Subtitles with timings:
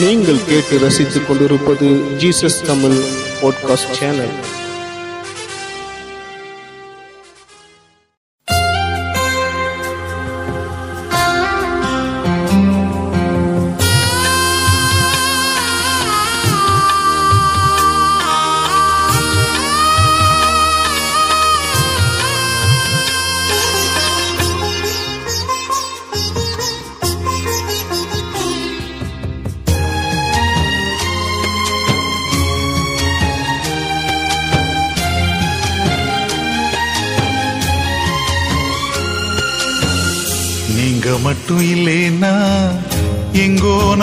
[0.00, 2.96] நீங்கள் கேட்டு ரசித்துக் கொண்டிருப்பது ஜீசஸ் தமிழ்
[3.42, 4.34] பாட்காஸ்ட் சேனல்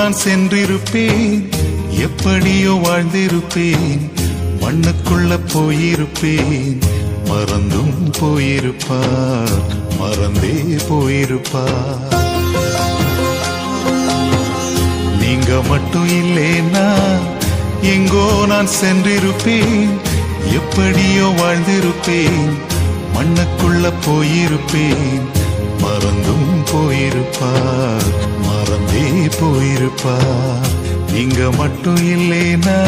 [0.01, 1.49] நான் சென்றிருப்பேன்.
[1.89, 4.11] எப்படியோ வாழ்ந்திருப்பேன்.
[4.59, 6.79] மண்ணுக்குள்ள போயிருப்பேன்.
[7.25, 9.61] மறந்தும் போயிருப்பார்.
[9.99, 12.15] மறந்தே போயிருப்பார்.
[15.19, 16.93] நீங்க மட்டும் இல்லைன்னா
[17.81, 19.89] எங்கோ நான் சென்றிருப்பேன்.
[20.53, 22.49] எப்படியோ வாழ்ந்திருப்பேன்.
[23.15, 25.40] மண்ணுக்குள்ள போயிருப்பேன்.
[25.81, 28.09] மறந்தும் போயிருப்பார்.
[28.41, 30.69] மறந்தே போயிருப்பார்.
[31.11, 32.79] நீங்க மட்டும் இல்லைனா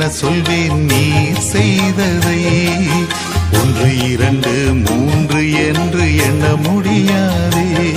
[0.00, 0.84] என்ன சொல்வேன்?
[0.84, 2.44] நீ செய்ததை.
[3.52, 7.92] ஒன்று இரண்டு மூன்று என்று எண்ண முடியாதே.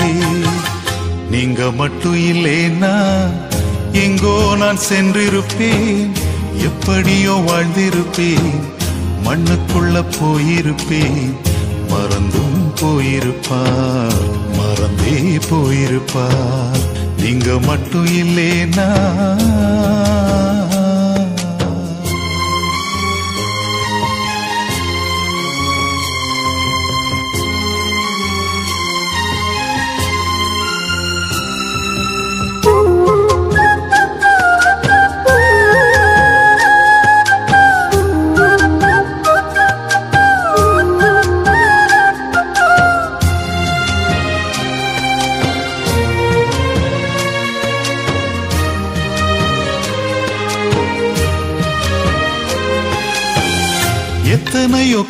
[1.32, 3.26] நீங்க மட்டும் இல்லைன்னா
[3.92, 6.12] எங்கோ நான் சென்றிருப்பேன்.
[6.58, 8.60] எப்படியோ வாழ்ந்திருப்பேன்.
[9.24, 11.34] மண்ணுக்குள்ள போயிருப்பேன்.
[11.90, 14.22] மறந்தும் போயிருப்பார்.
[14.58, 16.82] மறந்தே போயிருப்பார்.
[17.22, 18.92] நீங்க மட்டும் இல்லைனா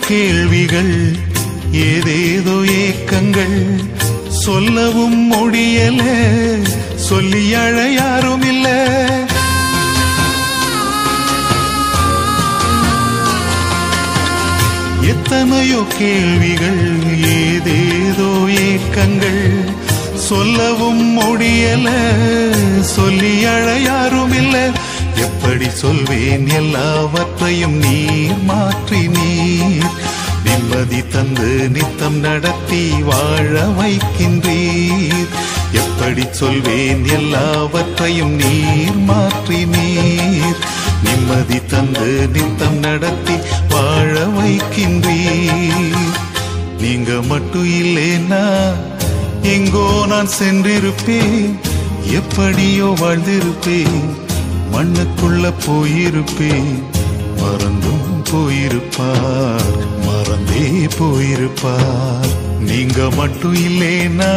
[0.07, 1.15] கேள்விகள்
[1.71, 3.79] ஏதேதோ ஏக்கங்கள்.
[4.29, 6.01] சொல்லவும் முடியல
[6.95, 8.67] சொல்லி அழ யாரும் இல்ல.
[15.01, 19.73] எத்தனையோ கேள்விகள் ஏதேதோ ஏக்கங்கள்.
[20.15, 21.89] சொல்லவும் முடியல
[22.81, 24.71] சொல்லி அழ யாரும் இல்ல.
[25.15, 26.47] எப்படி சொல்வேன்
[27.43, 29.87] எல்லாவற்றையும் நீர் மாற்றி நீர்.
[30.43, 35.27] நிம்மதி தந்து நித்தம் நடத்தி வாழ வைக்கின்றீர்.
[35.71, 40.57] எப்படி சொல்வேன் எல்லாவற்றையும் நீர் மாற்றி நீர்.
[41.03, 43.35] நிம்மதி தந்து நித்தம் நடத்தி
[43.69, 46.09] வாழ வைக்கின்றீர்.
[46.79, 48.73] நீங்க மட்டும் இல்லைன்னா
[49.41, 51.59] எங்கோ நான் சென்றிருப்பேன்.
[52.05, 54.01] எப்படியோ வாழ்ந்திருப்பேன்.
[54.73, 56.92] மண்ணுக்குள்ள போயிருப்பேன்.
[57.43, 59.77] மறந்தும் போயிருப்பார்.
[60.05, 62.31] மறந்தே போயிருப்பார்.
[62.59, 64.31] நீங்க மட்டும் இல்லைனா.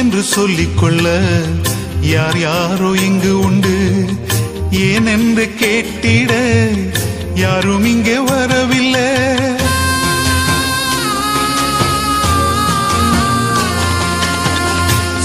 [0.00, 1.06] என்று சொல்லிக்கொள்ள
[2.12, 3.76] யார் யாரோ இங்கு உண்டு.
[4.88, 6.32] ஏன் என்று கேட்டிட
[7.42, 9.08] யாரும் இங்கே வரவில்லை.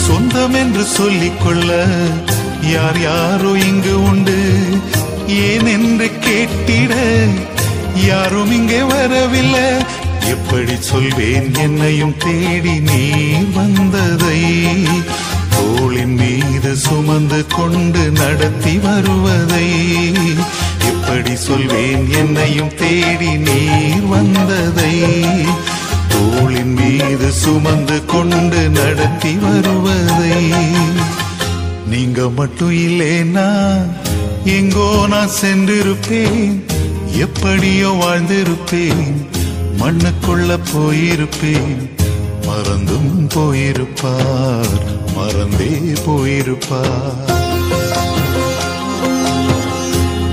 [0.06, 1.72] சொந்தம் என்று சொல்லிக்கொள்ள
[2.74, 4.40] யார் யாரோ இங்கு உண்டு.
[5.28, 6.94] ஏன் என்று கேட்டிட
[8.10, 9.68] யாரும் இங்கே வரவில்லை.
[10.34, 11.48] எப்படி சொல்வேன்?
[11.56, 13.04] என்னையும் தேடி நீ
[13.56, 14.40] வந்ததை
[15.56, 19.68] தோளின் மீது சுமந்து கொண்டு நடத்தி வருவதை
[20.92, 22.06] எப்படி சொல்வேன்?
[22.22, 24.94] என்னையும் தேடி நீர் வந்ததை
[26.14, 30.36] தோளின் மீது சுமந்து கொண்டு நடத்தி வருவதை
[31.88, 33.50] நீங்க மட்டும் இல்லைனா
[34.58, 36.54] எங்கோ நான் சென்றிருப்பேன்
[37.26, 39.12] எப்படியோ வாழ்ந்திருப்பேன்.
[39.80, 41.90] மண்ணுக்குள்ள போயிருப்பேன்.
[42.46, 44.82] மறந்தும் போயிருப்பார்.
[45.16, 47.38] மறந்தே போயிருப்பார்.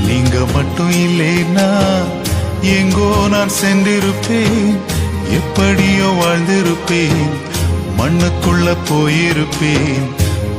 [0.06, 1.78] நீங்க மட்டும் இல்லேனா
[2.62, 4.76] எங்கோ நான் சென்றிருப்பேன்.
[5.30, 7.28] எப்படியோ வாழ்ந்திருப்பேன்.
[7.98, 10.02] மண்ணுக்குள்ள போயிருப்பேன்.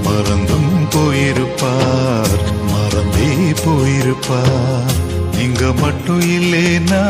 [0.04, 2.38] மறந்தும் போயிருப்பார்.
[2.72, 5.06] மறந்தே போயிருப்பார்.
[5.38, 7.06] நீங்க மட்டும் இல்லைனா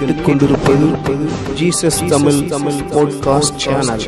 [0.00, 0.86] கேட்டுக்கொண்டிருப்பது
[1.54, 4.04] Jesus Tamil Tamil podcast channel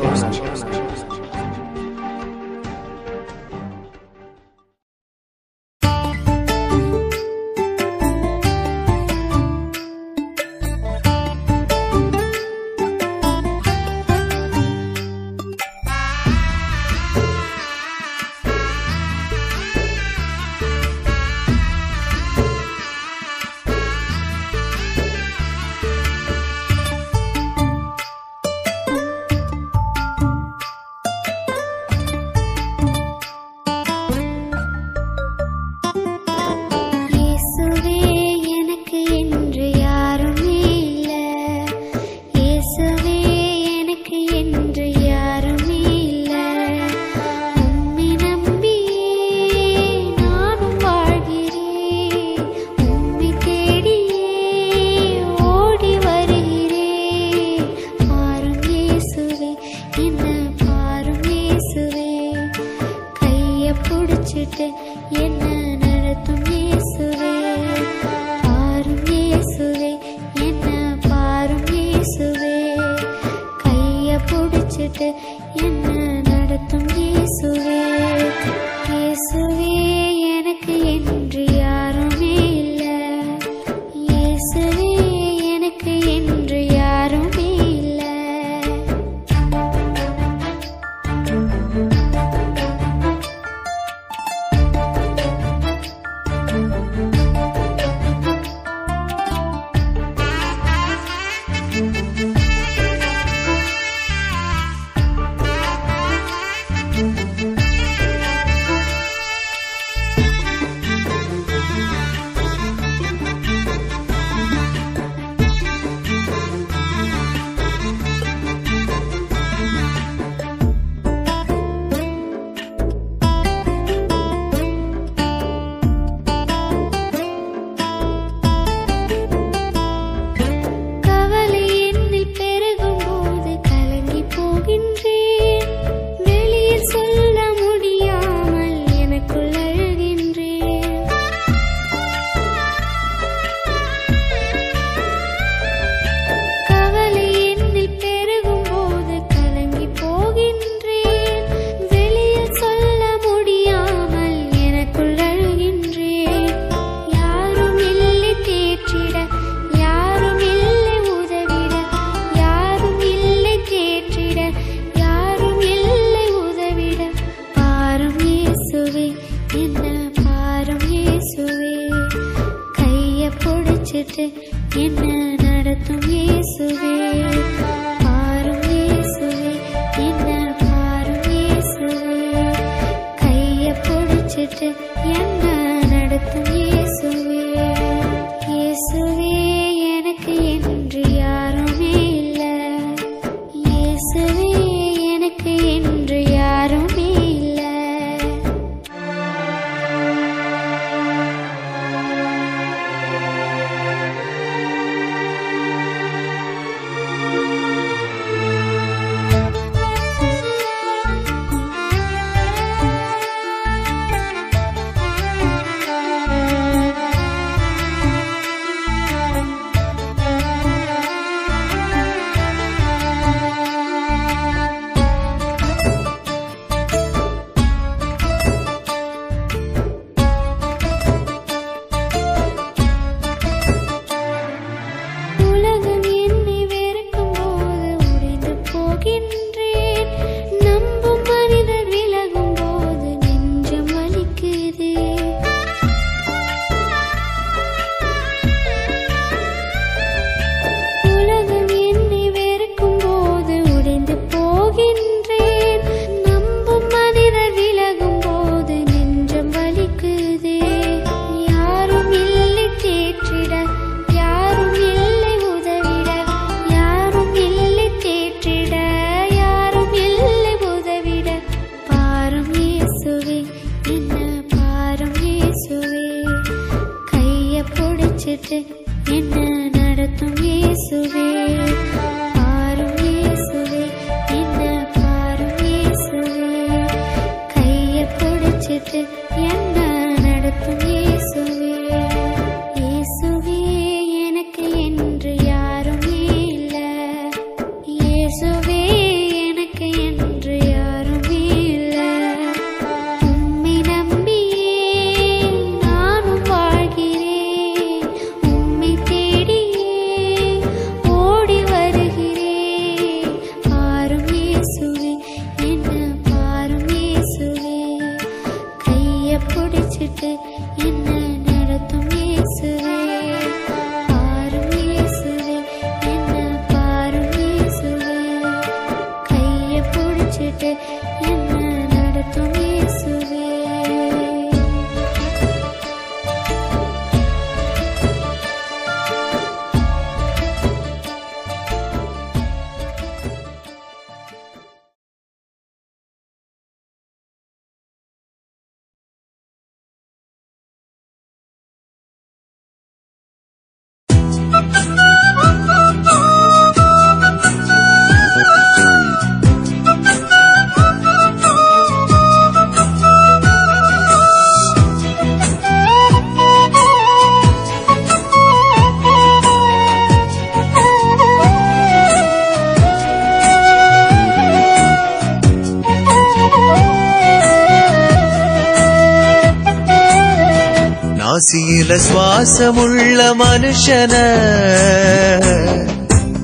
[381.83, 384.13] நாசியில சுவாசமுள்ள மனுஷன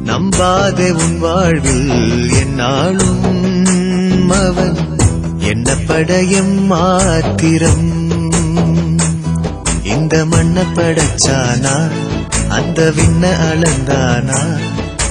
[0.06, 4.78] நம்பாதே உன் வாழ்வில் என்னாலும் அவன்
[5.38, 7.88] என்ன படையும் மாத்திரம்.
[9.84, 11.76] இந்த மண்ண படைச்சானா?
[12.50, 14.60] அந்த விண்ண அளந்தானா?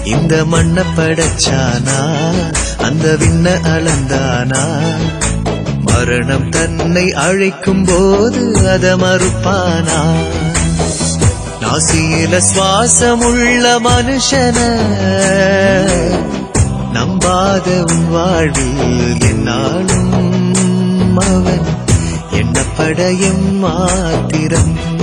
[0.04, 1.98] இந்த மண்ண படைச்சானா?
[2.78, 4.62] அந்த விண்ண அளந்தானா?
[5.98, 10.14] மரணம் தன்னை அழைக்கும் போது அத மறுப்பானா?
[11.60, 14.58] நாசியில சுவாசமுள்ள மனுஷன
[16.92, 20.54] நம்பாத உன் வாழ்வில் என்னாலும்
[21.16, 21.66] அவன்.
[22.30, 24.96] என்ன படையும் மாத்திரம்?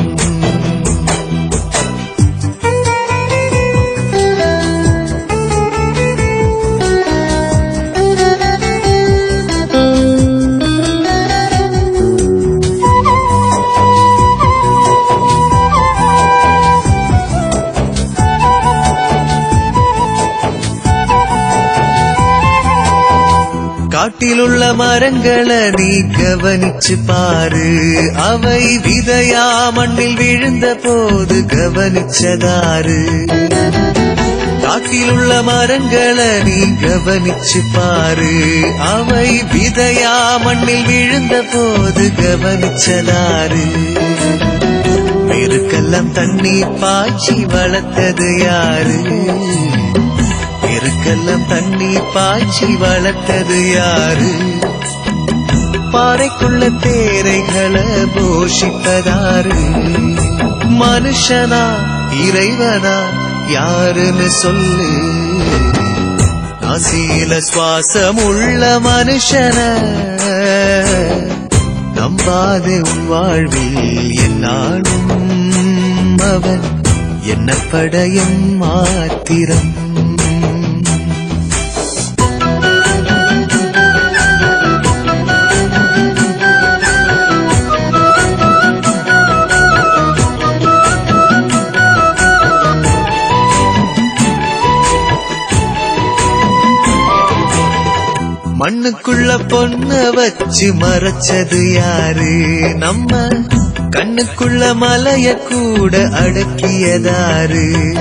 [24.25, 27.65] காட்டிலுள்ள மரங்களை நீ கவனிச்சு பாரு.
[28.23, 29.43] அவை விதையா
[29.75, 32.97] மண்ணில் விழுந்த போது கவனிச்சதாரு
[34.63, 38.33] காட்டிலுள்ள மரங்களை நீ கவனிச்சு பாரு.
[38.89, 43.65] அவை விதையா மண்ணில் விழுந்த போது கவனிச்சதாரு
[45.29, 48.99] பெருக்கெல்லாம் தண்ணீர் பாய்ச்சி வளர்த்தது யாரு?
[51.05, 54.29] பெருக்கெல்லாம் தண்ணி பாய்ச்சி வளர்த்தது யாரு?
[55.93, 57.83] பாறைக்குள்ள தேரைகளை
[58.15, 59.57] போஷித்ததாரு.
[60.79, 61.61] மனுஷனா
[62.23, 62.97] இறைவனா
[63.49, 64.89] யாருன்னு சொல்லு.
[66.61, 69.57] அசீல சுவாசம் உள்ள மனுஷன
[71.95, 75.09] நம்பாதே உன் வாழ்வில் என்னாலும்
[76.19, 76.61] அவன்.
[77.21, 79.84] என்ன படையும் மாத்திரம்?
[98.85, 102.57] கண்ணுக்குள்ள பொண்ண வச்சு மறைச்சது யாரு?
[102.75, 103.27] நம்ம
[103.89, 107.95] கண்ணுக்குள்ள மலைய கூட அடக்கியதாரு.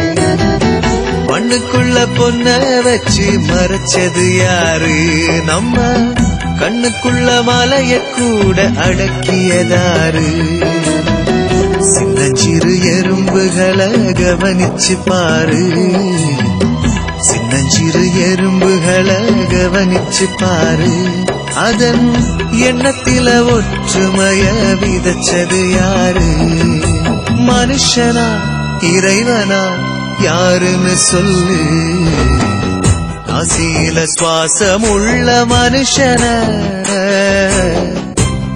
[1.27, 5.25] மண்ணுக்குள்ள பொண்ண வச்சு மறைச்சது யாரு?
[5.47, 5.79] நம்ம
[6.61, 10.31] கண்ணுக்குள்ள மலைய கூட அடக்கியதாரு.
[11.79, 15.93] சின்ன சிறு எறும்புகளை கவனிச்சு பாரு.
[17.55, 21.15] நஞ்சிறு எறும்புகளை கவனிச்சு பாரு.
[21.55, 22.15] அதன்
[22.51, 26.35] எண்ணத்தில ஒற்றுமைய விதச்சது யாரு?
[27.35, 28.41] மனுஷனா
[28.81, 29.69] இறைவனா
[30.21, 31.59] யாருன்னு சொல்லு.
[33.27, 36.23] நாசியில சுவாசம் உள்ள மனுஷன.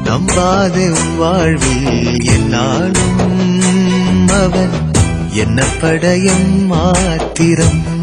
[0.05, 4.93] நம்பாதே வாழ்வில் எல்லாரும் அவன்.
[5.31, 7.98] என்ன படையும் மாத்திரம்?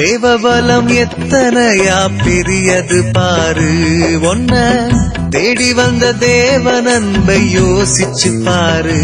[0.00, 3.72] தேவபலம் எத்தனையா பெரியது பாரு.
[4.22, 4.54] ஒன்ன
[5.30, 9.00] தேடி வந்த தேவ அன்பை யோசிச்சு பாரு.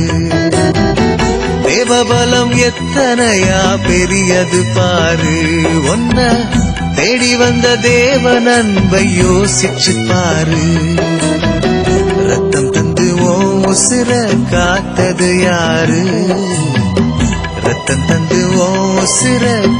[1.63, 5.63] தேவபலம் எத்தனையா பெரியது பாரு.
[5.87, 6.49] ஒன்ன
[6.95, 10.95] தேடி வந்த தேவ அன்பை யோசிச்சு பாரு.
[12.27, 16.05] ரத்தம் தந்து ஓ உசிர காத்தது யாரு?
[17.67, 18.97] ரத்தம் தந்து ஓ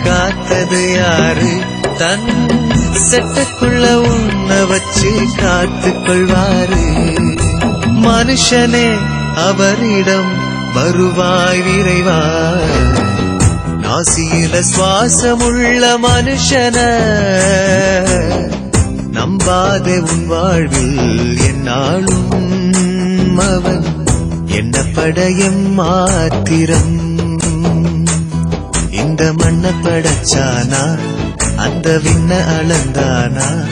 [0.05, 1.61] காத்தது யாரு?
[1.99, 2.59] தன்
[3.11, 6.85] செட்டக்குள்ள உன்ன வச்சு காத்து கொள்வாரு
[8.05, 8.99] மனுஷனே
[9.35, 10.31] அவரிடம்
[10.75, 12.21] வருவாய் விரைவா?
[13.83, 16.77] நாசியில சுவாசமுள்ள மனுஷன
[19.13, 22.31] நம்பாதே உன் வாழ்வில் என்னாலும்
[23.39, 24.07] அவன்.
[24.47, 27.06] என்ன படையும் மாத்திரம்?
[29.19, 30.99] இந்த மண்ண படைச்சானா?
[31.57, 33.69] அந்த விண்ண அளந்தானா?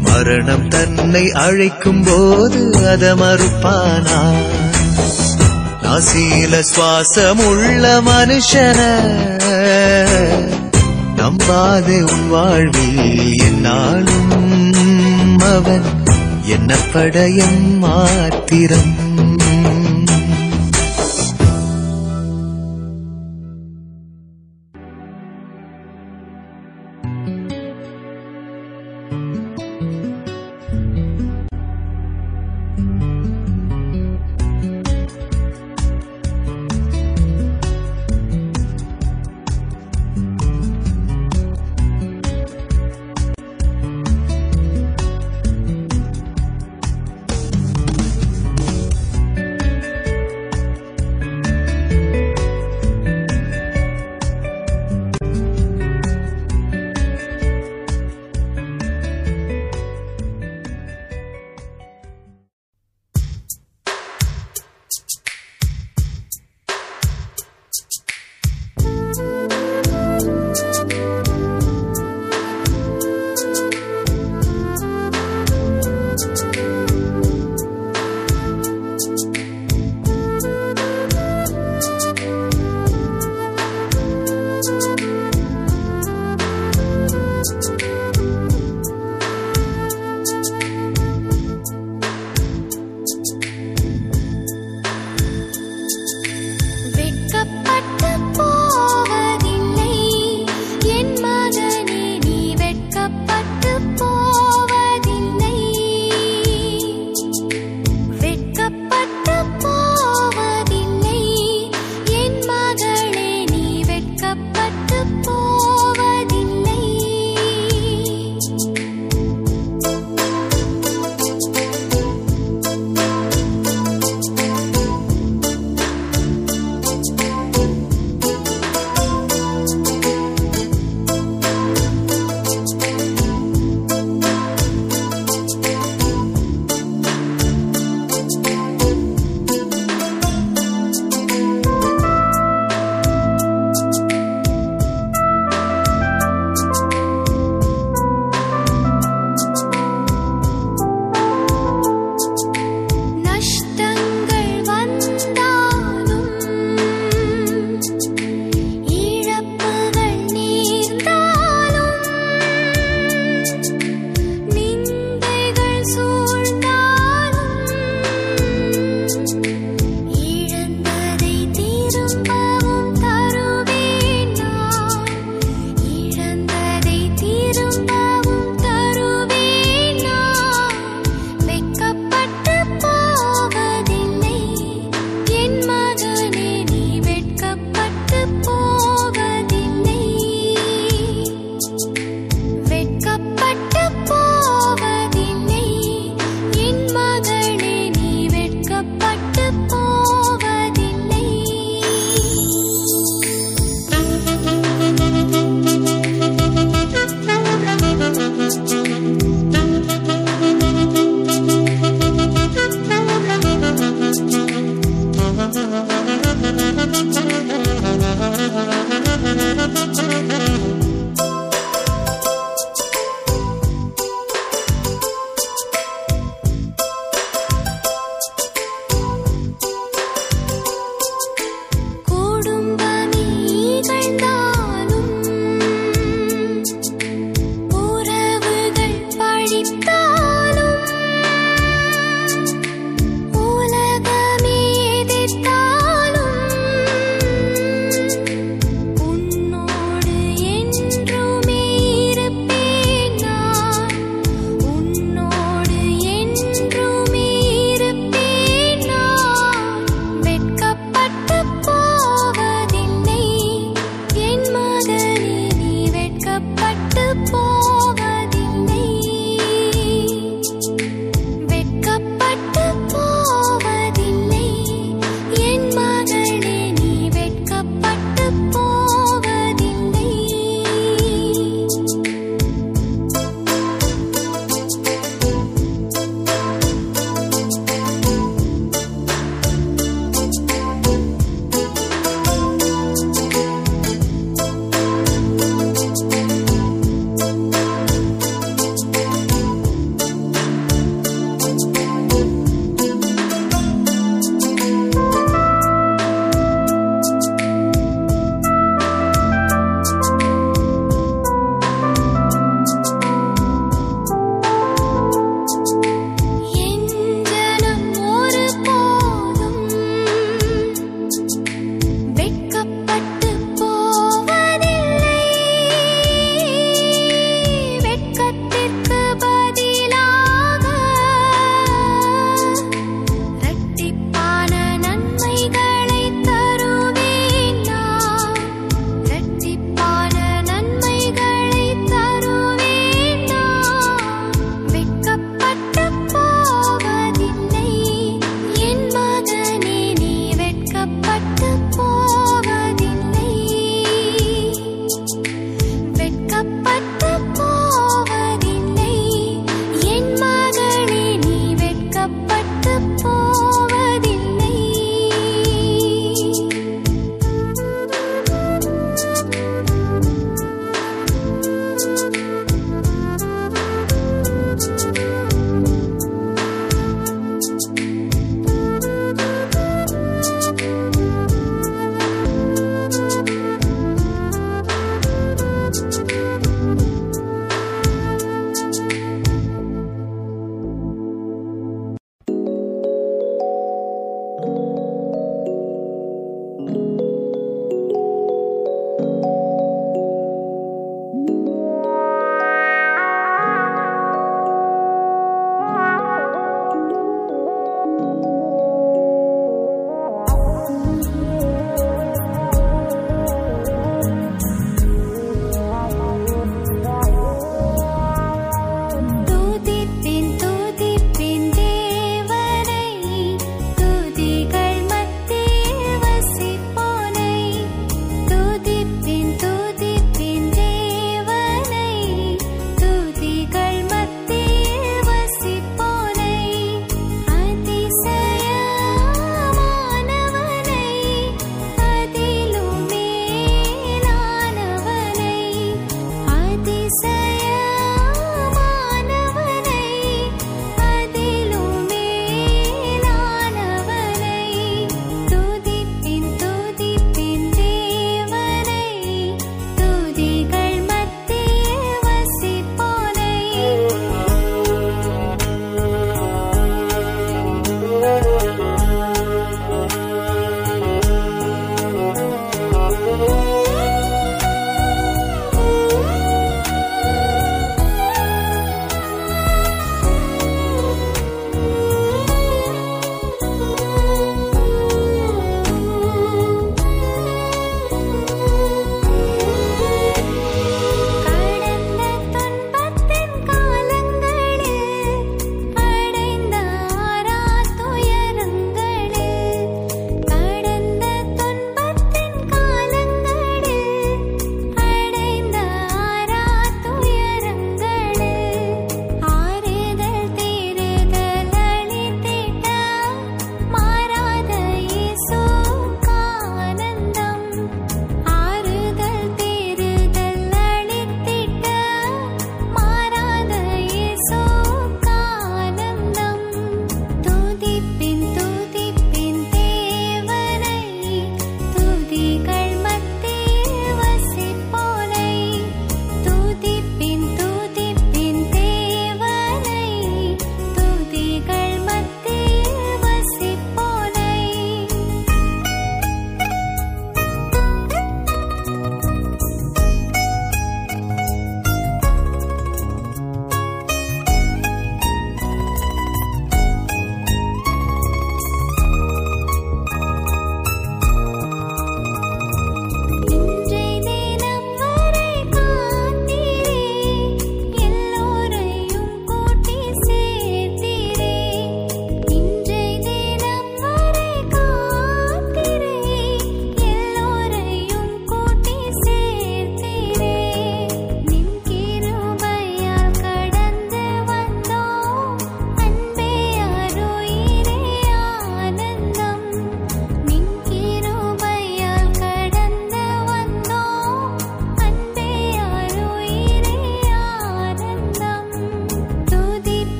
[0.00, 4.44] மரணம் தன்னை அழைக்கும் போது அத மறுப்பானா?
[5.82, 8.80] நாசியில சுவாசமுள்ள மனுஷன
[11.16, 14.58] நம்பாதே உன் வாழ்வில் என்னாலும்
[15.38, 16.04] அவன்
[16.42, 19.05] என்ன படையம் மாத்திரம்.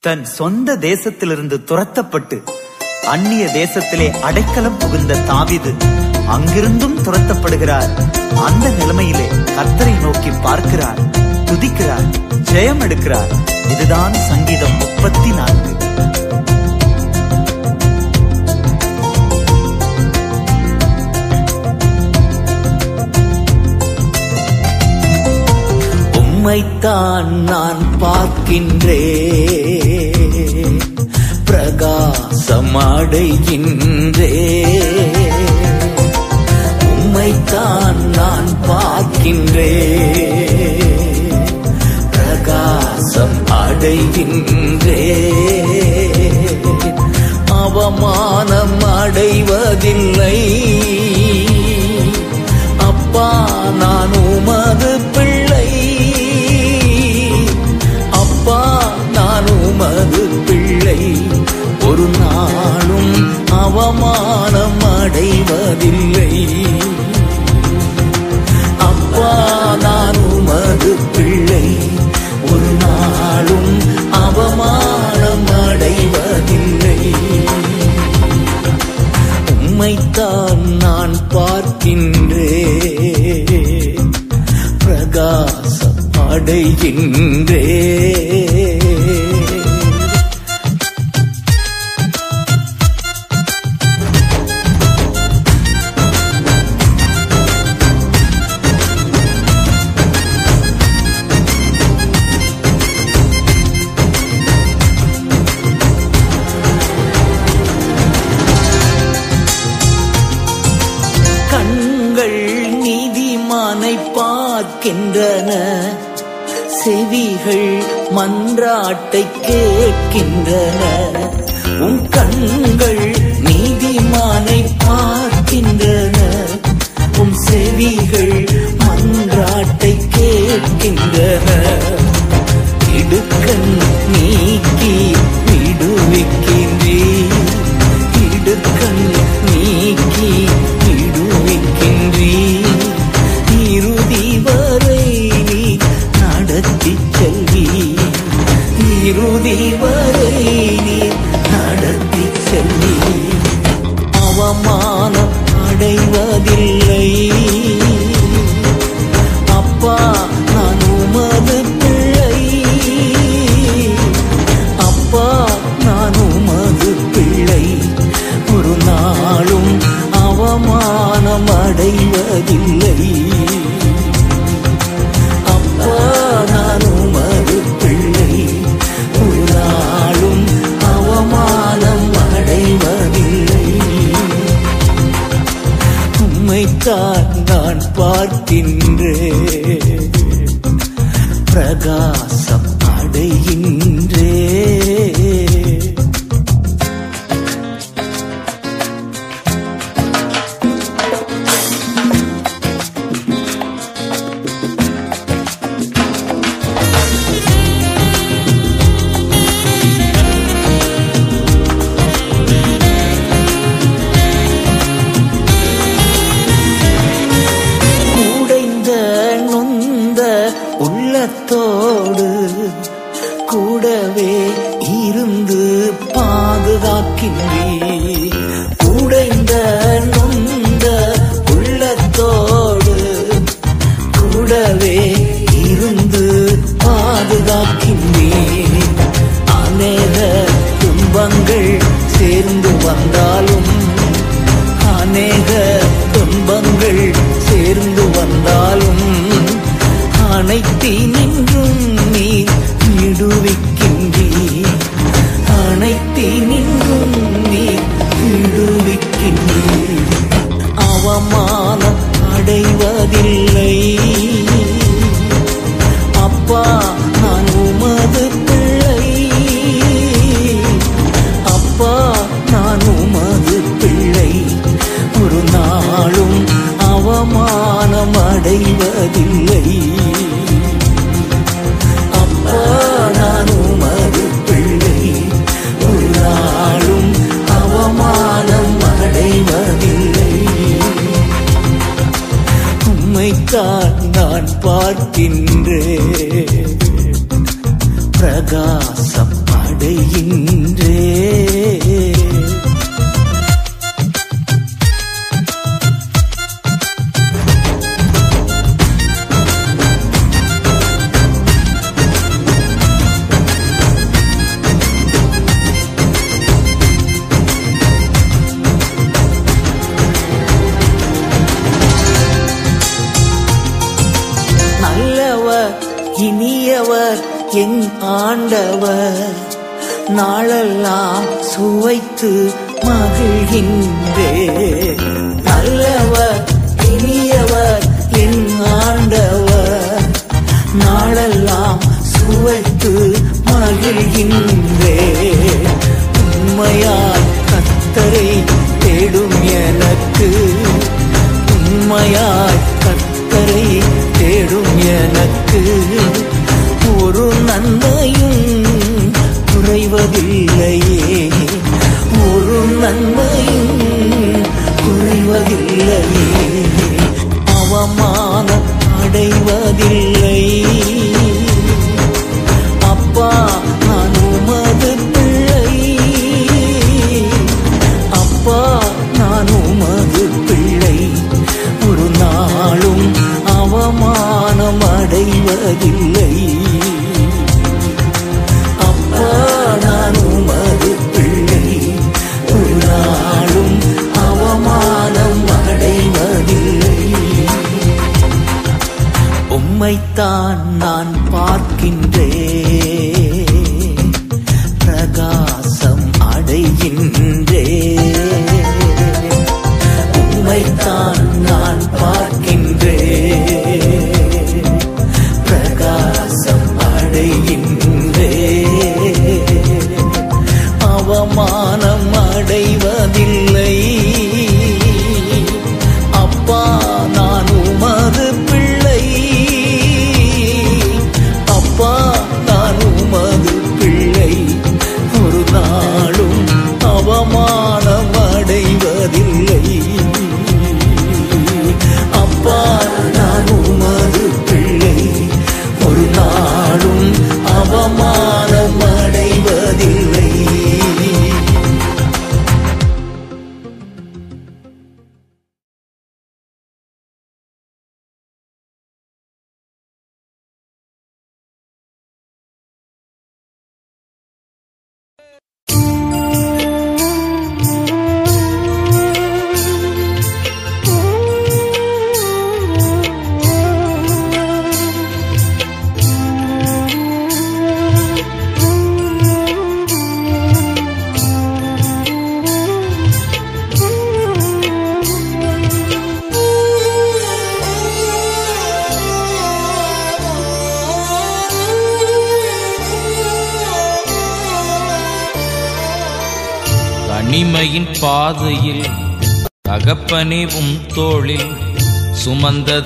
[0.00, 2.36] தன் சொந்த தேசத்திலிருந்து துரத்தப்பட்டு
[3.06, 5.72] அந்நிய தேசத்திலே அடைக்கலம் புகுந்த தாவிது
[6.28, 7.90] அங்கிருந்தும் துரத்தப்படுகிறார்.
[8.44, 9.26] அந்த நிலைமையிலே
[9.56, 11.00] கர்த்தரை நோக்கி பார்க்கிறார்
[11.44, 12.06] துதிக்கிறார்
[12.52, 13.32] ஜெயம் எடுக்கிறார்
[13.70, 15.72] இதுதான் சங்கீதம் முப்பத்தி நான்கு.
[26.46, 29.22] உம்மைத்தான் நான் பார்க்கின்றே.
[31.50, 32.26] பிரகாசமடைகின்றே.
[36.84, 39.74] உம்மைத்தான் நான் பார்க்கின்றே.
[42.10, 45.32] பிரகாசம் அடைகின்றே
[47.48, 50.38] அவமானம் அடைவதில்லை
[52.78, 55.14] அப்பா நான் உமது
[63.76, 66.46] அவமானம் அடைவதில்லை.
[68.78, 71.76] அப்பா நான் உமது பிள்ளை.
[72.44, 77.14] ஒரு நாளும் அவமானம் அடைவதில்லை.
[79.62, 82.64] உம்மைத்தான் நான் பார்க்கின்றே
[84.78, 87.64] பிரகாசம் அடைகின்றே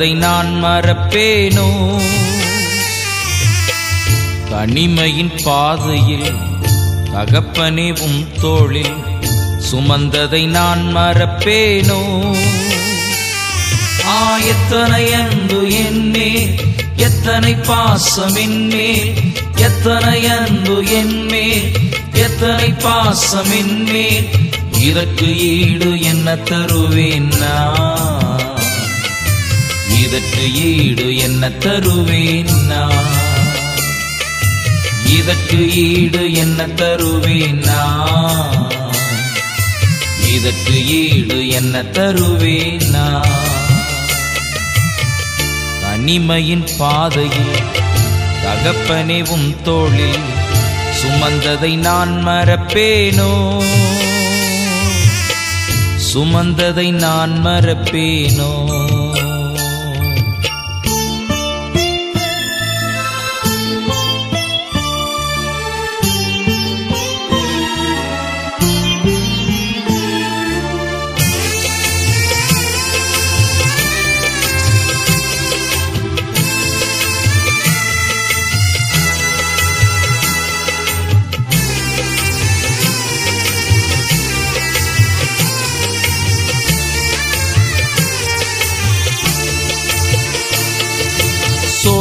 [0.00, 1.66] மறந்ததை நான் மறப்பேனோ?
[4.50, 6.30] தனிமையின் பாதையில்
[7.12, 8.96] தகப்பனே உம் தோளில்
[9.60, 12.00] சுமந்ததை நான் மறப்பேனோ?
[14.06, 16.32] ஆ எத்தனை அன்பு என்னே
[16.96, 19.12] எத்தனை பாசம் என்மேல்
[19.60, 21.68] எத்தனை அன்பு என்மேல்
[22.18, 24.28] எத்தனை பாசம் என்மேல்
[24.80, 27.99] இதற்கு ஈடு என்ன தருவேன் நான்?
[30.04, 33.08] இதற்கு ஈடு என்ன தருவேன் நான்?
[35.18, 38.70] இதற்கு ஈடு என்ன தருவேன் நான்?
[40.34, 43.48] இதற்கு ஈடு என்ன தருவேன் நான்?
[45.80, 47.54] தனிமையின் பாதையில்
[48.44, 50.28] தகப்பனிவும் தோழில்
[51.02, 53.62] சுமந்ததை நான் மறப்பேனோ?
[56.12, 58.89] சுமந்ததை நான் மறப்பேனோ?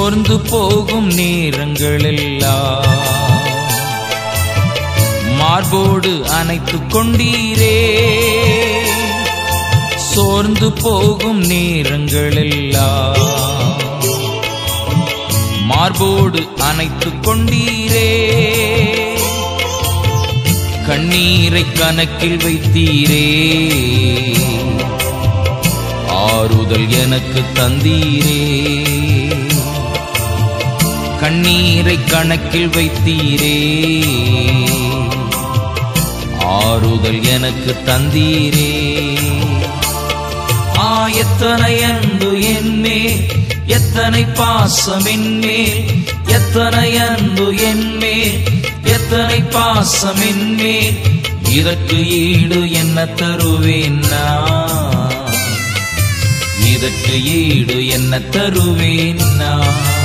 [0.09, 2.87] சோர்ந்து போகும் நேரங்களெல்லாம்
[5.37, 7.97] மார்போடு அணைத்து கொண்டீரே.
[9.95, 13.19] சோர்ந்து போகும் நேரங்களெல்லாம்
[15.63, 18.27] மார்போடு அணைத்து கொண்டீரே.
[20.87, 23.27] கண்ணீரை கணக்கில் வைத்தீரே.
[26.07, 28.78] ஆறுதல் எனக்கு தந்தீரே.
[31.29, 33.57] கண்ணீரை கணக்கில் வைத்தீரே.
[36.37, 38.71] ஆறுதல் எனக்கு தந்தீரே.
[40.77, 43.27] ஆ எத்தனை அன்பு என்மேல்
[43.65, 45.83] எத்தனை பாசம் என்மேல்
[46.25, 48.43] எத்தனை அன்பு என்மேல்
[48.83, 50.97] எத்தனை பாசம் என்மேல்
[51.49, 55.15] இதற்கு ஈடு என்ன தருவேன் நான்?
[56.73, 59.98] இதற்கு ஈடு என்ன தருவேன் நான்?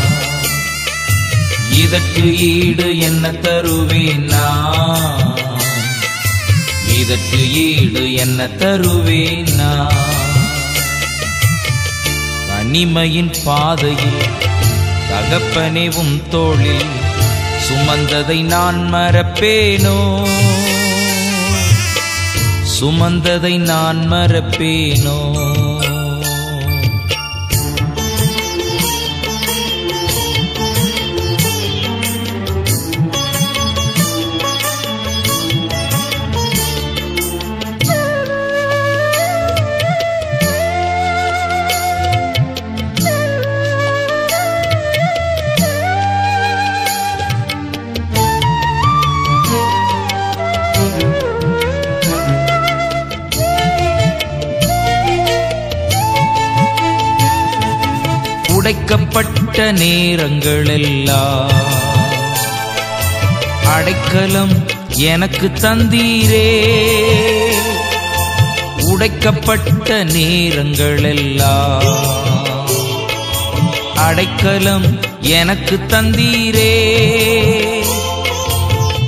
[1.85, 5.39] இதற்கு ஈடு என்ன தருவேன் நான்?
[7.01, 10.12] இதற்கு ஈடு என்ன தருவேன் நான்?
[12.49, 14.22] தனிமையின் பாதையில்
[15.11, 16.93] தகப்பனேவும் தோழில்
[17.68, 20.26] சுமந்ததை நான் மறப்பேனோ?
[22.80, 25.18] சுமந்ததை நான் மறப்பேனோ?
[58.65, 61.53] உடைக்கப்பட்ட நேரங்களெல்லாம்
[63.67, 66.49] அடைக்கலம் எனக்கு தந்தீரே.
[68.81, 71.95] உடைக்கப்பட்ட நேரங்களெல்லாம்
[73.95, 76.75] அடைக்கலம் எனக்கு தந்தீரே.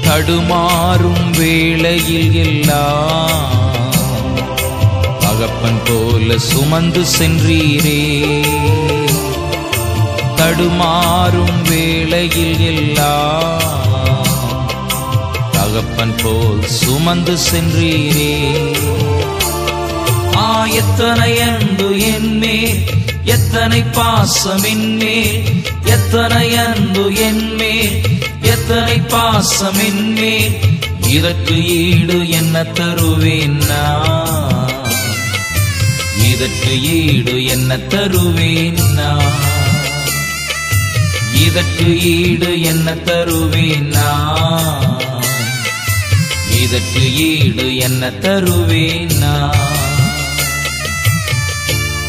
[0.02, 3.54] தடுமாறும் வேளையில் எல்லாம்
[5.18, 8.14] தகப்பன் போல சுமந்து சென்றீரே.
[10.46, 14.26] தடுமாறும் வேளையில் எல்லாம்
[15.54, 18.34] தகப்பன் போல் சுமந்து சென்றீரே.
[20.36, 20.44] ஆ
[20.80, 22.78] எத்தனை அன்பு என்மேல்
[23.26, 25.40] எத்தனை பாசம் என்மேல்
[25.94, 27.98] எத்தனை அன்பு என்மேல்
[28.52, 30.56] எத்தனை பாசம் என்மேல்
[31.10, 34.72] இதற்கு ஈடு என்ன தருவேன் நான்
[36.30, 39.45] இதற்கு ஈடு என்ன தருவேன் நான்
[41.40, 44.98] இதற்கு ஈடு என்ன தருவேன் நான்?
[46.62, 49.74] இதற்கு ஈடு என்ன தருவேன் நான்?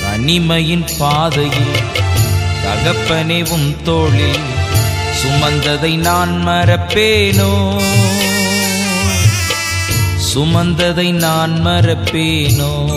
[0.02, 1.76] தனிமையின் பாதையில்
[2.64, 4.44] தகப்பனேவும் தோளில்
[5.24, 7.80] சுமந்ததை நான் மறப்பேனோ?
[10.34, 12.88] சுமந்ததை நான் மறப்பேனோ?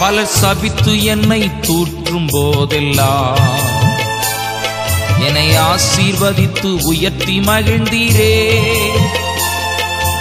[0.00, 3.38] பலர் சபித்து என்னை தூற்றும் போதெல்லாம்.
[5.26, 8.58] என்னை ஆசீர்வதித்து உயர்த்தி மகிழ்ந்தீரே.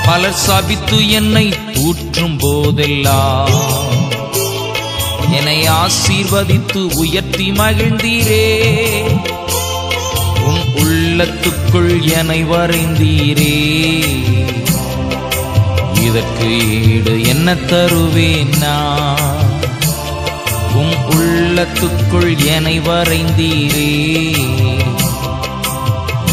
[0.06, 3.50] பலர் சபித்து என்னை தூற்றும் போதெல்லாம்.
[5.32, 8.62] என்னை ஆசீர்வதித்து உயர்த்தி மகிழ்ந்தீரே.
[10.44, 13.70] உன் உள்ளத்துக்குள் என்னை வரைந்தீரே.
[16.06, 16.48] இதற்கு
[16.84, 19.39] ஈடு என்ன தருவேன் நான்?
[21.10, 23.90] உள்ளத்துக்குள் என்னை வரைந்தீரே.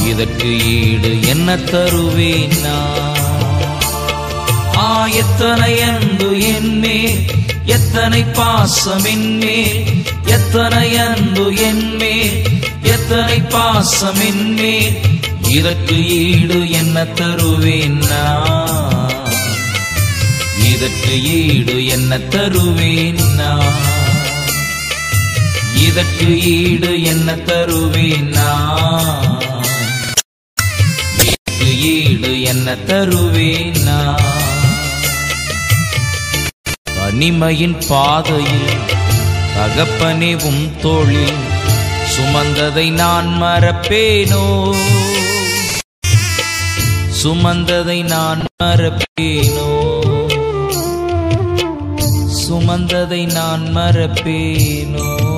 [0.06, 3.02] இதற்கு ஈடு என்ன தருவேன் நான்?
[4.76, 6.98] ஆ எத்தனை அன்பு என்னே
[7.66, 9.80] எத்தனை பாசம் என்மேல்
[10.26, 12.36] எத்தனை அன்பு என்மேல்
[12.94, 14.96] எத்தனை பாசம் என்மேல்
[15.50, 19.14] இதற்கு ஈடு என்ன தருவேன் நான்?
[20.72, 23.85] இதற்கு ஈடு என்ன தருவேன் நான்?
[25.96, 29.40] இதற்கு ஈடு என்ன தருவேன் நான்?
[31.18, 34.24] இதற்கு ஈடு என்ன தருவேன் நான்?
[36.84, 38.78] தனிமையின் பாதையில்
[39.56, 40.80] தகப்பனே உம்
[42.16, 44.74] சுமந்ததை நான் மறப்பேனோ?
[47.22, 49.68] சுமந்ததை நான் மறப்பேனோ?
[52.48, 55.35] சுமந்ததை நான் மறப்பேனோ?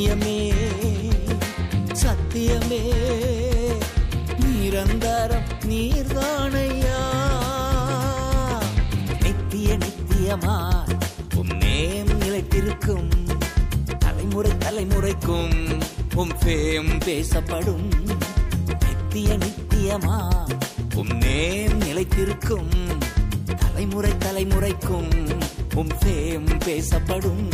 [0.00, 0.52] சத்தியமே
[1.92, 2.82] சத்தியமே
[4.40, 7.00] நீரந்தாரம் நீர்தானையா?
[9.20, 10.96] நித்திய நித்தியமாய்
[11.34, 11.50] உம்
[12.20, 13.08] நிலைத்திருக்கும்
[13.98, 15.80] தலைமுறை தலைமுறைக்கும்
[16.14, 17.88] உம் பேம் பேசப்படும்.
[18.66, 20.46] நித்திய நித்தியமா?
[20.94, 22.72] உம் நேம் நிலைத்திருக்கும்
[23.58, 25.38] தலைமுறை தலைமுறைக்கும்
[25.74, 27.48] உம் பேம் பேசப்படும்.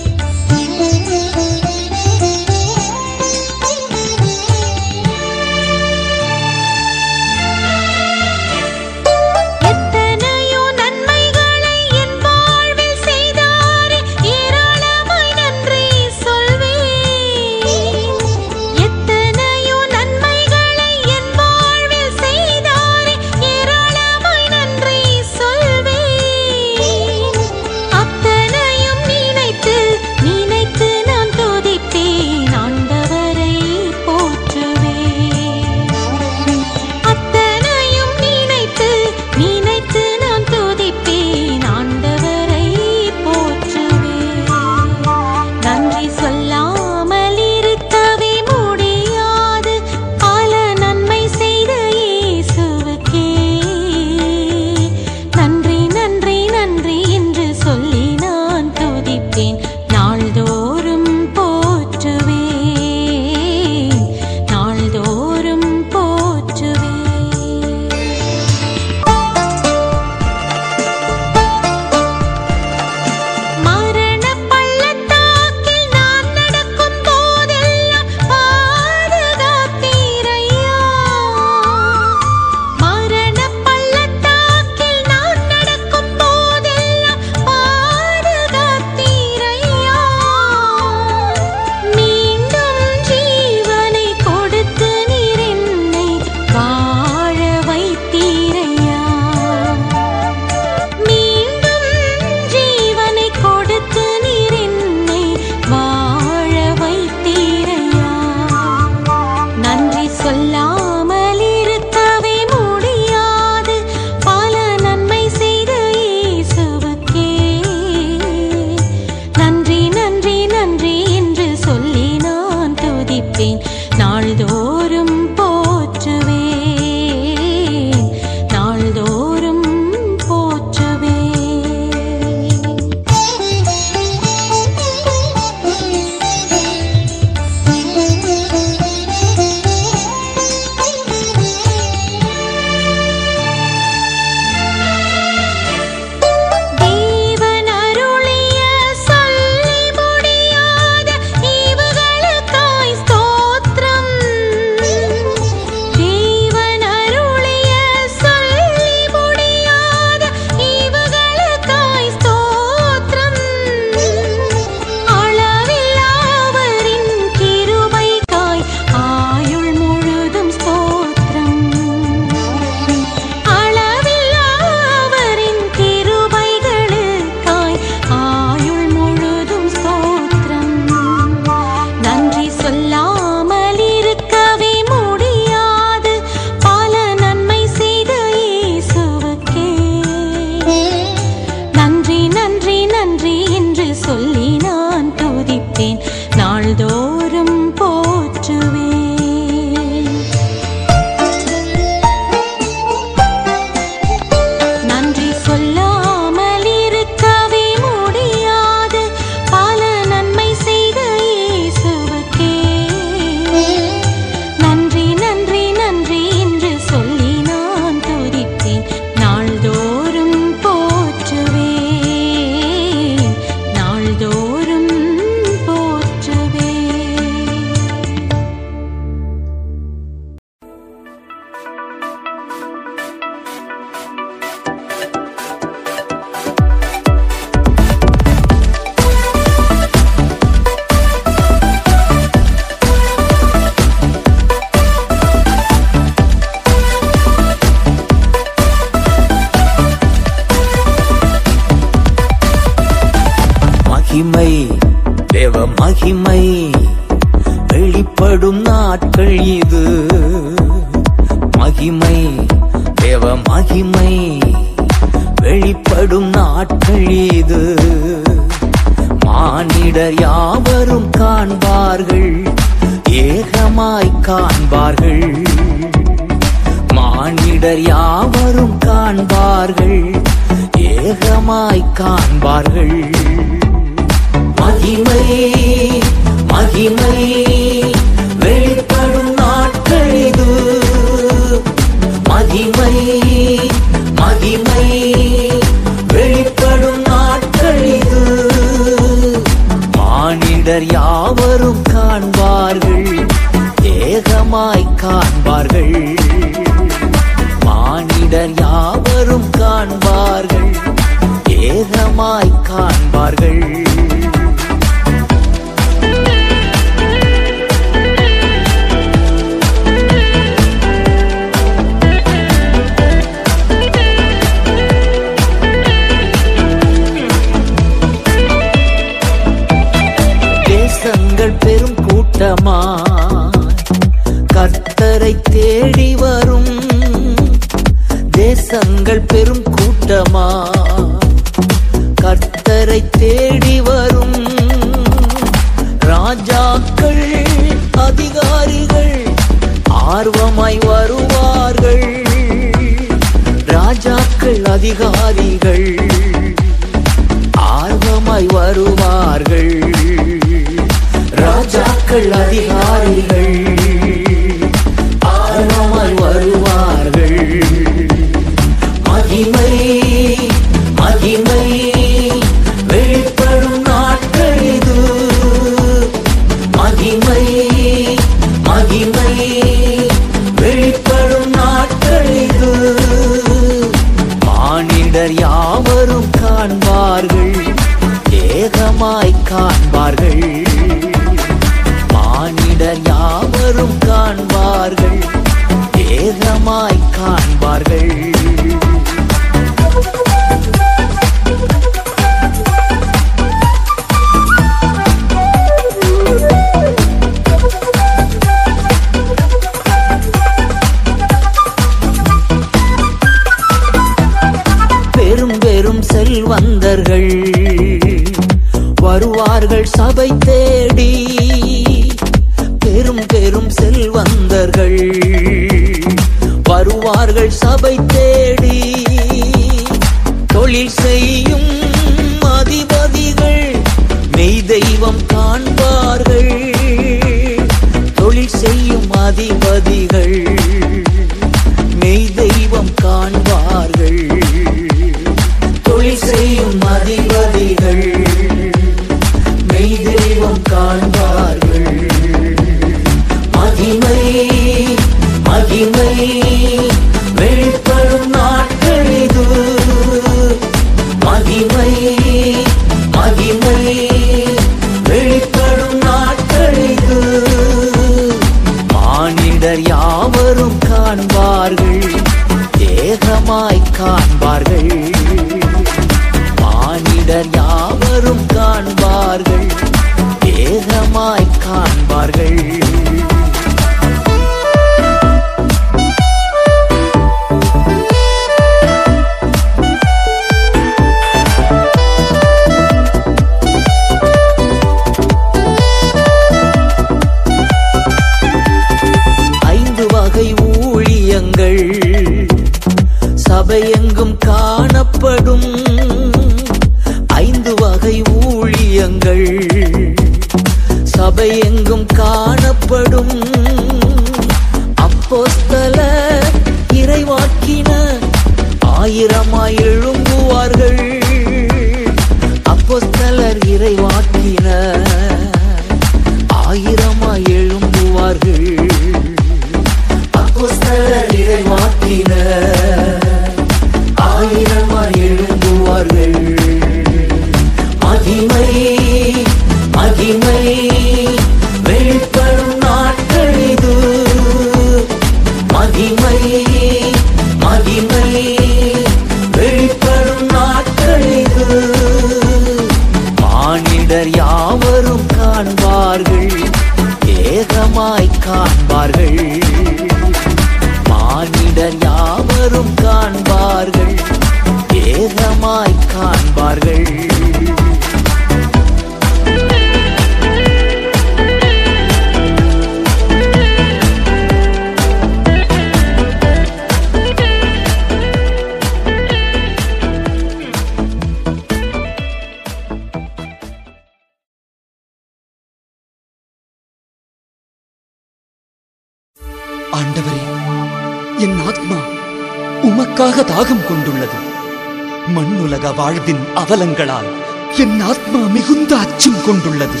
[596.64, 597.30] அவலங்களால்
[597.76, 600.00] என் ஆத்மா மிகுந்த அச்சம் கொண்டுள்ளது.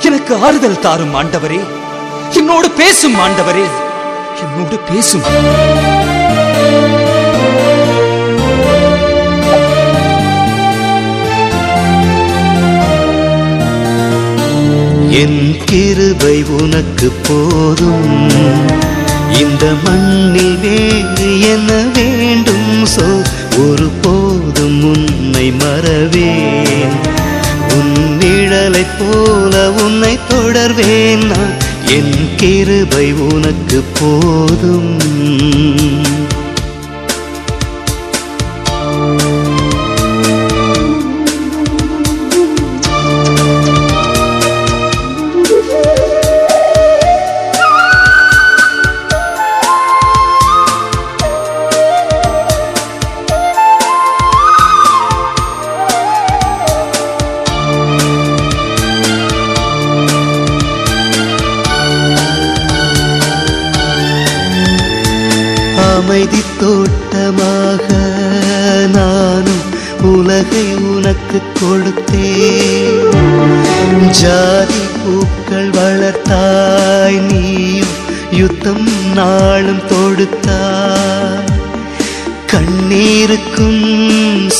[0.00, 1.60] எனக்கு ஆறுதல் தாரும் ஆண்டவரே
[2.34, 3.64] என்னோடு பேசும் ஆண்டவரே
[4.40, 5.20] என்னோடு பேசும்.
[15.10, 18.30] என் கிருபை உனக்கு போதும்.
[19.38, 22.86] இந்த மண்ணில் வேறு என்ன வேண்டும்?
[22.86, 23.22] சொல்
[23.58, 24.21] ஒரு போ
[24.62, 26.92] போதும் உன்னை மறவேன்.
[27.68, 31.52] உன் நிழலை போல உன்னை தொடர்வேன் நான்.
[31.86, 34.96] என் கிருபை உனக்கு போதும்.
[79.14, 81.50] நாளும் தொடுத்தாய்
[82.52, 83.84] கண்ணீருக்கும்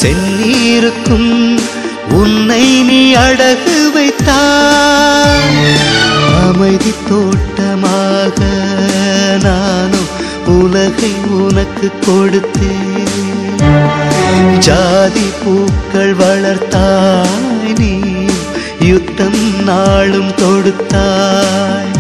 [0.00, 1.32] செந்நீருக்கும்
[2.20, 5.58] உன்னை நீ அடகு வைத்தாய்
[6.42, 8.38] அமைதி தோட்டமாக
[9.44, 10.10] நானும்
[10.58, 13.60] உலகை உனக்கு கொடுத்தேன்.
[14.66, 17.92] ஜாதி பூக்கள் வளர்த்தாய் நீ
[18.90, 21.90] யுத்தம் நாளும் தொடுத்தாய்.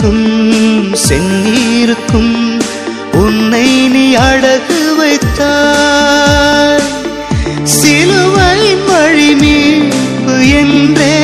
[0.00, 2.34] நீருக்கும் செந்நீருக்கும்
[3.20, 6.84] உன்னை நீ அழகு வைத்தார்
[7.76, 11.16] சிலுவை மழி மீட்பு என்றே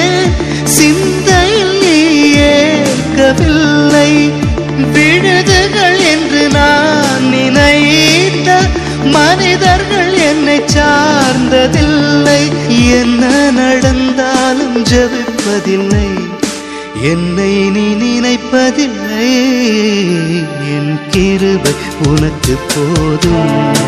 [0.76, 1.98] சிந்தையில் நீ
[2.48, 4.10] ஏற்கவில்லை.
[4.94, 8.58] விழுதுகள் என்று நான் நினைத்த
[9.16, 12.42] மனிதர்கள் என்னை சார்ந்ததில்லை.
[12.98, 13.22] என்ன
[13.60, 16.03] நடந்தாலும் ஜபிப்பதில்லை.
[17.04, 19.32] என்னை நீ நினைப்பதில்லை.
[20.74, 21.72] என் கிருபை
[22.08, 23.83] உனக்கு போதும்.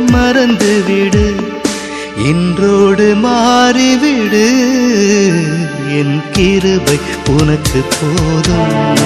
[0.00, 1.34] மறந்துவிடு
[2.24, 4.46] இன்றோடு மாறிவிடு.
[5.88, 6.98] என் கிருபை
[7.28, 8.96] உனக்கு போதும்.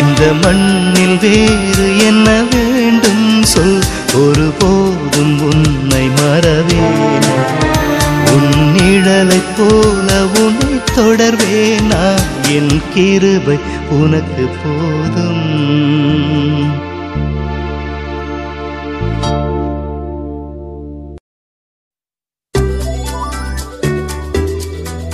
[0.00, 3.42] இந்த மண்ணில் வேறு என்ன வேண்டும்?
[3.42, 3.82] சொல்
[4.14, 7.22] ஒரு போதும் உன்னை மறவேன்.
[8.32, 12.18] உன் நிழலைப் போல உன்னை தொடர்வேனா.
[12.48, 13.58] என் கிருபை
[13.90, 15.35] உனக்கு போதும்.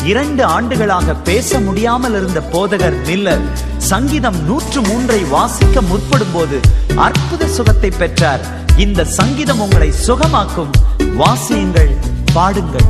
[0.06, 3.44] இரண்டு ஆண்டுகளாக பேச முடியாமல் இருந்த போதகர் மில்லர்
[3.76, 6.60] சங்கீதம் நூற்று மூன்றை வாசிக்க முற்படும் போது
[6.96, 8.40] அற்புத சுகத்தை பெற்றார்.
[8.76, 10.70] இந்த சங்கீதம் உங்களை சுகமாக்கும்.
[11.16, 11.96] வாசியுங்கள்
[12.32, 12.88] பாடுங்கள்.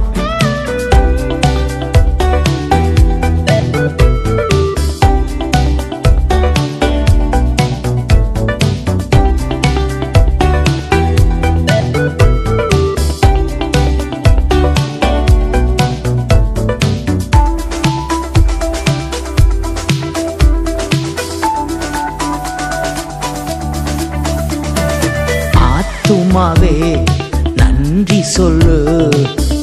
[28.32, 29.08] சொல்லு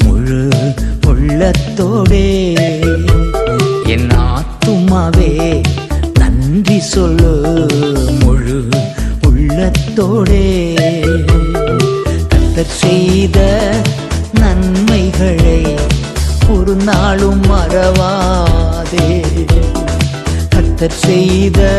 [0.03, 0.47] முழு
[1.07, 2.27] உள்ளத்தோடே.
[3.85, 5.63] என் ஆத்துமாவே
[6.19, 7.65] நன்றி சொல்லு
[8.19, 8.67] முழு
[9.27, 10.47] உள்ளத்தோடே.
[12.29, 13.69] கத்தர் செய்த
[14.33, 15.61] நன்மைகளை
[16.49, 19.23] ஒரு நாளும் மறவாதே.
[20.55, 21.78] கத்தர் செய்த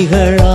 [0.00, 0.49] 为何让？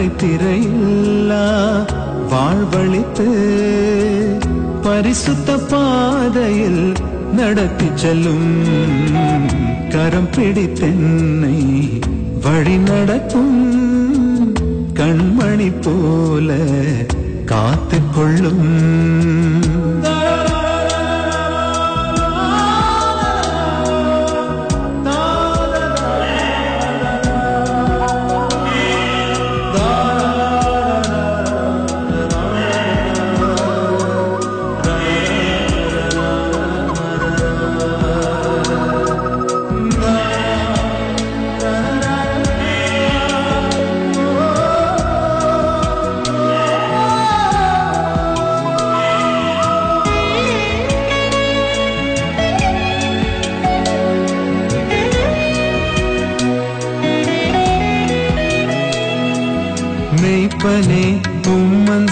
[0.00, 1.46] கரை திரையில்லா
[2.30, 3.26] வாழ்வழித்து
[4.82, 6.84] பரிசுத்த பாதையில்
[7.32, 8.46] நடத்தி செல்லும்
[9.90, 11.58] கரம் பிடித்தென்னை
[12.44, 13.60] வழி நடக்கும்
[14.94, 16.48] கண்மணி போல
[17.44, 18.66] காத்துக்கொள்ளும்
[19.98, 20.19] கொள்ளும்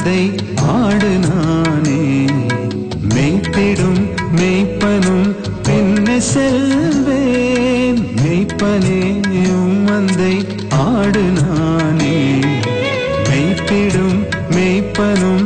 [0.08, 2.24] கதை ஆடு நானே.
[3.08, 4.02] மெய்த்திடும்
[4.36, 9.02] மெய்ப்பனும் பின்ன செல்வேன் மெய்ப்பனே
[9.86, 10.34] மந்தை
[10.70, 12.40] ஆடு நானே.
[13.28, 14.18] மெய்த்திடும்
[14.50, 15.37] மெய்ப்பனும்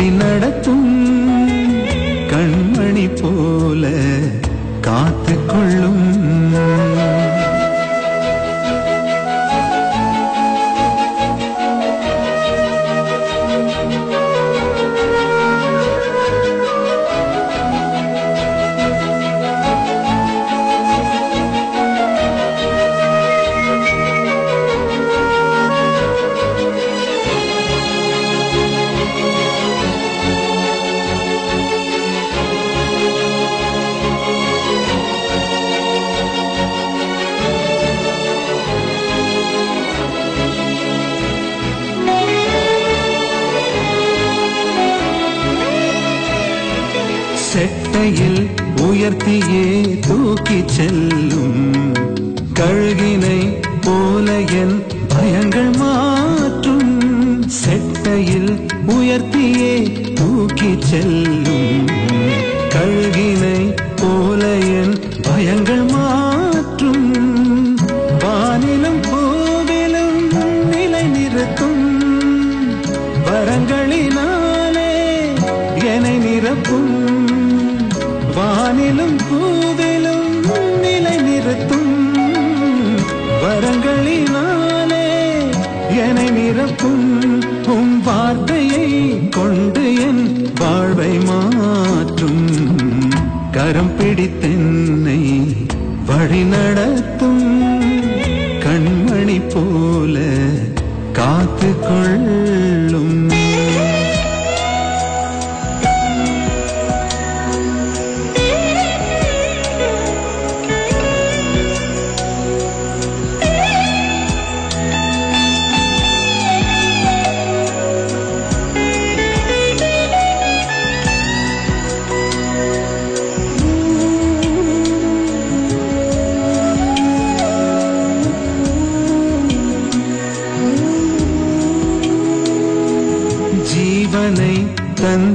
[0.00, 0.39] വഴി നട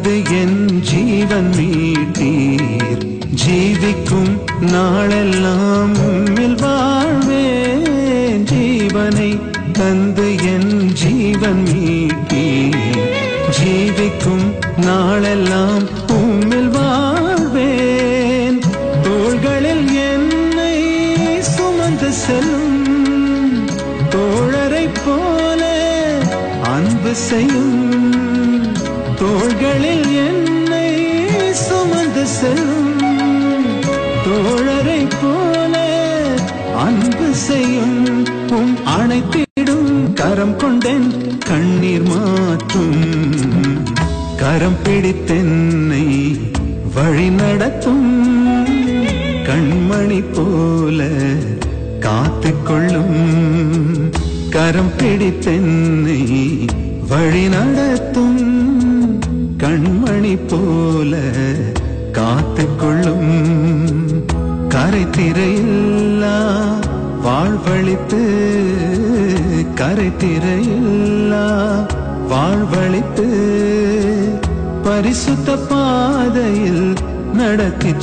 [0.05, 3.03] வந்து என் ஜீவன் மீட்டீர்.
[3.43, 4.31] ஜீவிக்கும்
[4.71, 5.64] நாளெல்லாம்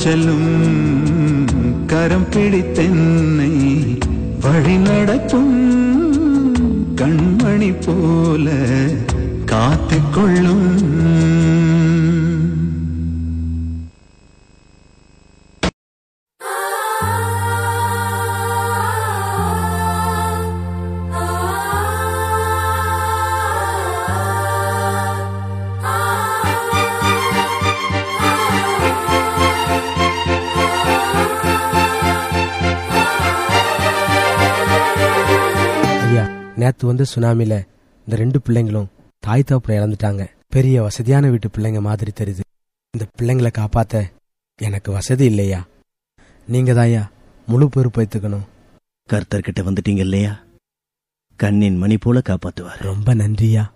[0.03, 0.41] ചെല്ലും
[1.91, 2.85] കരം പിടിത്തെ
[37.15, 37.67] சுனாமியில
[38.05, 38.87] இந்த ரெண்டு பிள்ளைங்களும்
[39.19, 40.27] தாய் தகப்பனை இழந்துட்டாங்க.
[40.47, 42.39] பெரிய வசதியான வீட்டு பிள்ளைங்க மாதிரி தெரியுது.
[42.91, 44.11] இந்த பிள்ளைங்களை காப்பாற்ற
[44.61, 45.67] எனக்கு வசதி இல்லையா?
[46.47, 47.09] நீங்க தாயா
[47.47, 48.47] முழு பொறுப்பு வைத்துக்கணும்.
[49.09, 50.43] கர்த்தர்கிட்ட வந்துட்டீங்க இல்லையா?
[51.35, 52.79] கண்ணின் மணி போல காப்பாத்துவார்.
[52.79, 53.71] ரொம்ப நன்றியா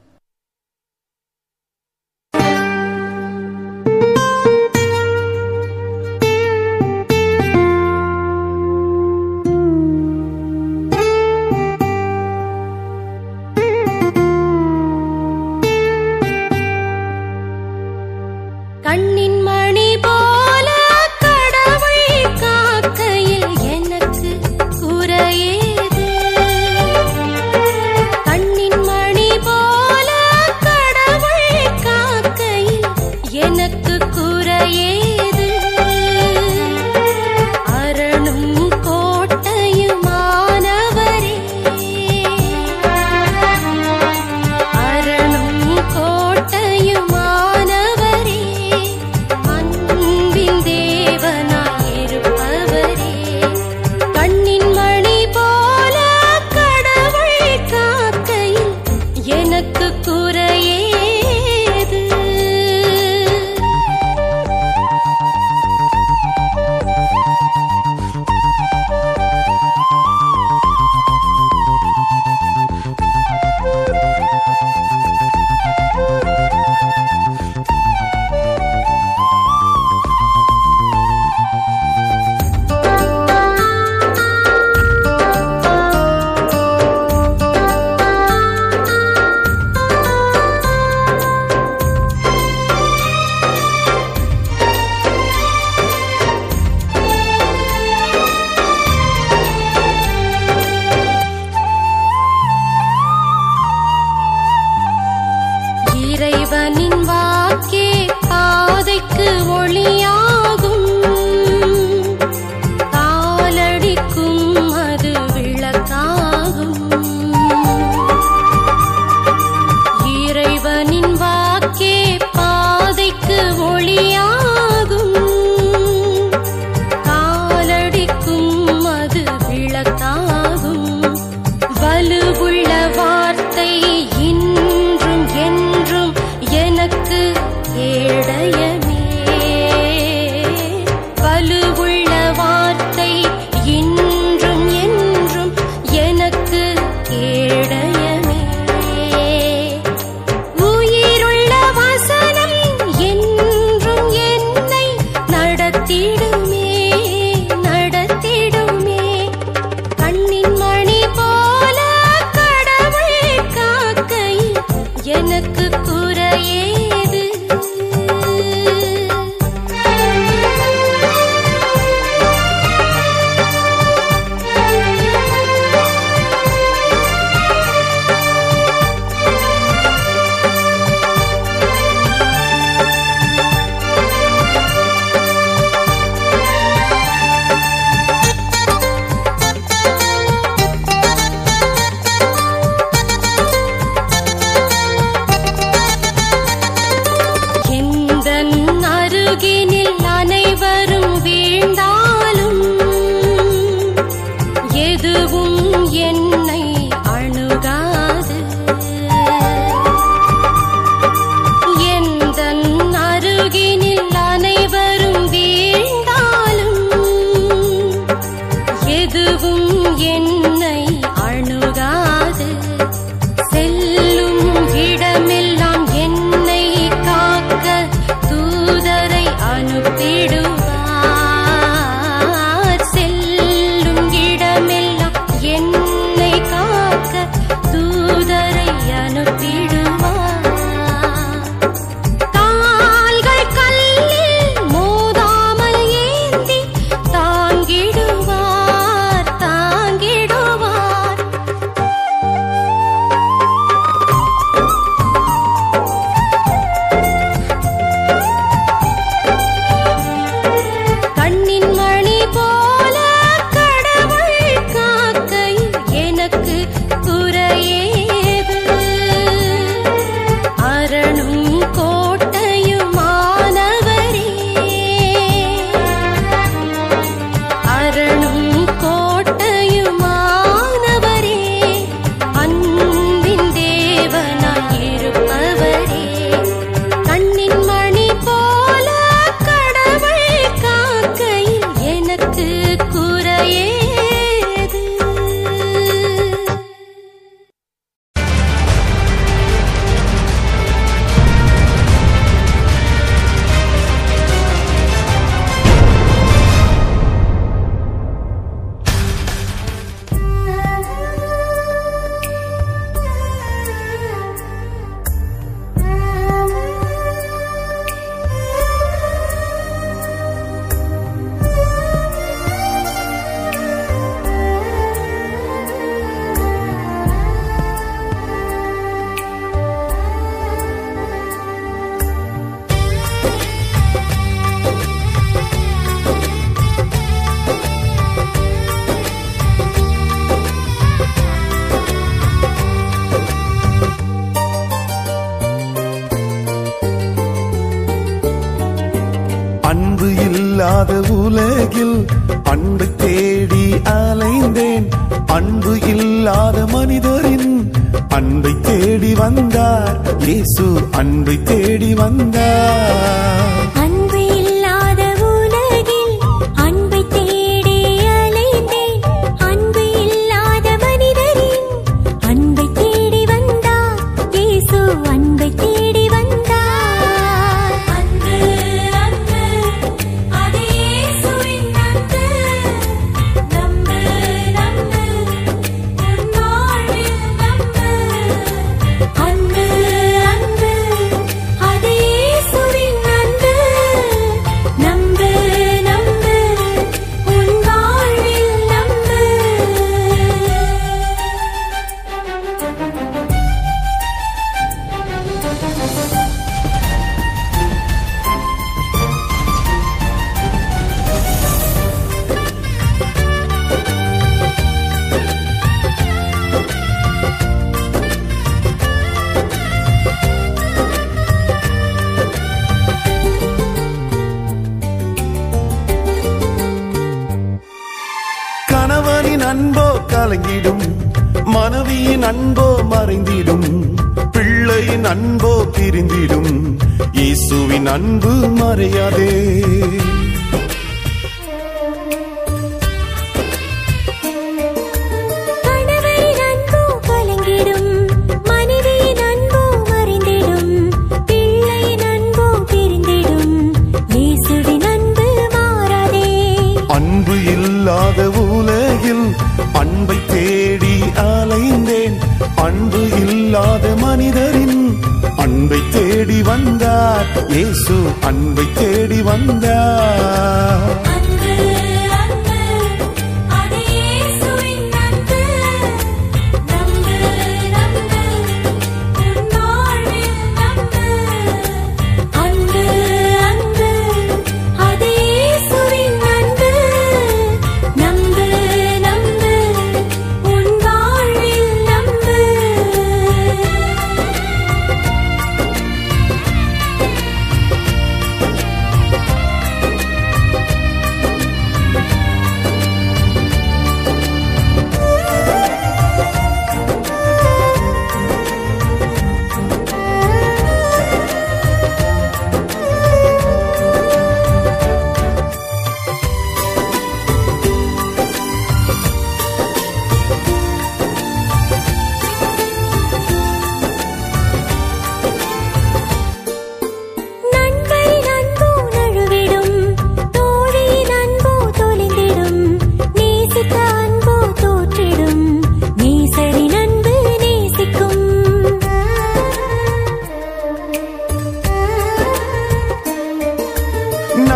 [351.78, 352.06] உலகில்
[352.44, 354.88] அன்பு தேடி அலைந்தேன்.
[355.28, 357.72] அன்பு இல்லாத மனிதரின்
[358.10, 359.98] அன்பை தேடி வந்தார்.
[360.20, 363.77] இயேசு அன்பை தேடி வந்தார்.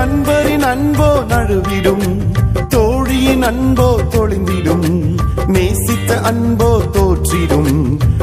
[0.02, 2.06] நண்பரின் அன்போ நழுவிடும்
[2.69, 4.88] தோழியின் அன்போ தொழிந்திடும்
[5.48, 7.73] நேசித்த அன்போ தோற்றிடும்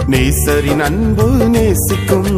[0.06, 2.32] நேசரின் அன்பு நேசிக்கும்.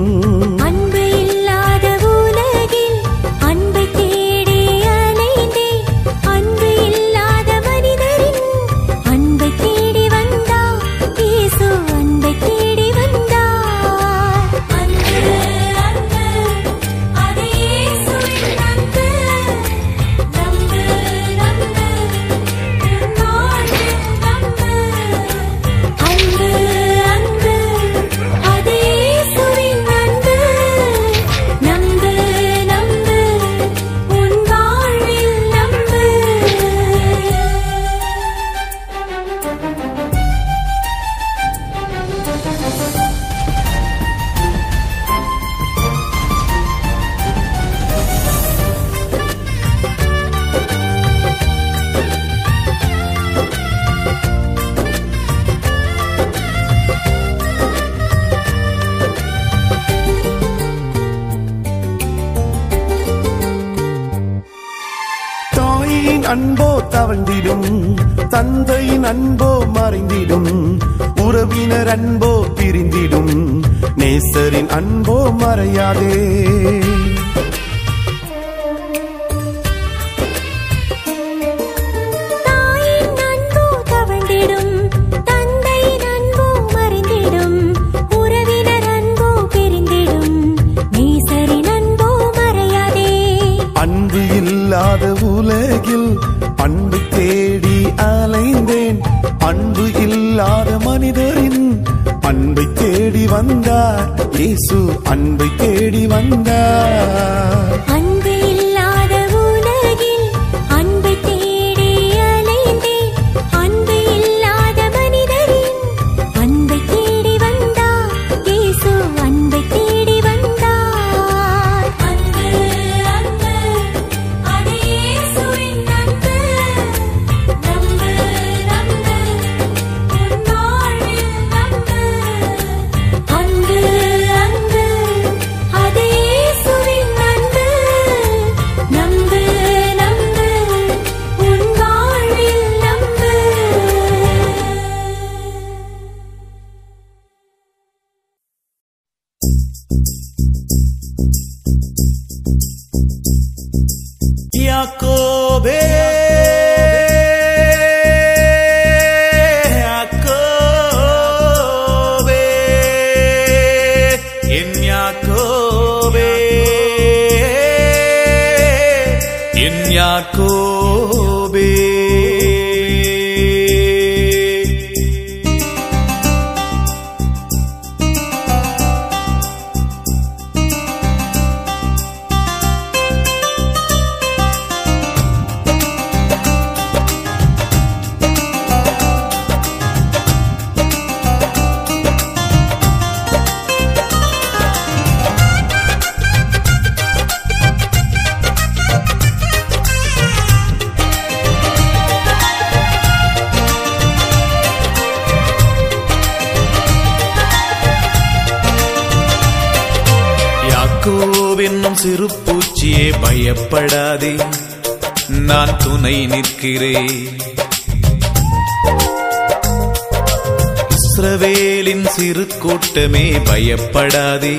[221.21, 224.57] இஸ்ரவேலின் சிறு கூட்டமே பயப்படாதே.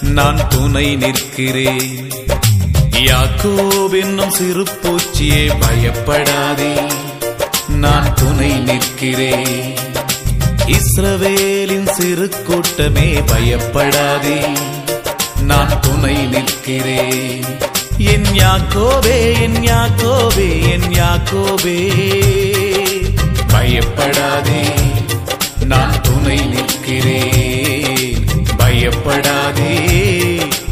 [0.00, 2.08] நான் துணை நிற்கிறேன்.
[2.90, 6.74] யாக்கோவென்னும் சிறு பூச்சியே பயப்படாதே.
[7.68, 9.74] நான் துணை நிற்கிறேன்.
[10.66, 14.40] இஸ்ரவேலின் சிறு கூட்டமே பயப்படாதே.
[15.42, 17.44] நான் துணை நிற்கிறேன்.
[17.98, 21.92] என் யாக்கோபே என் யாக்கோபே என் யாக்கோபே.
[23.48, 24.79] பயப்படாதே.
[26.30, 28.24] துணை நிற்கிறேன்.
[28.56, 29.74] பயப்படாதே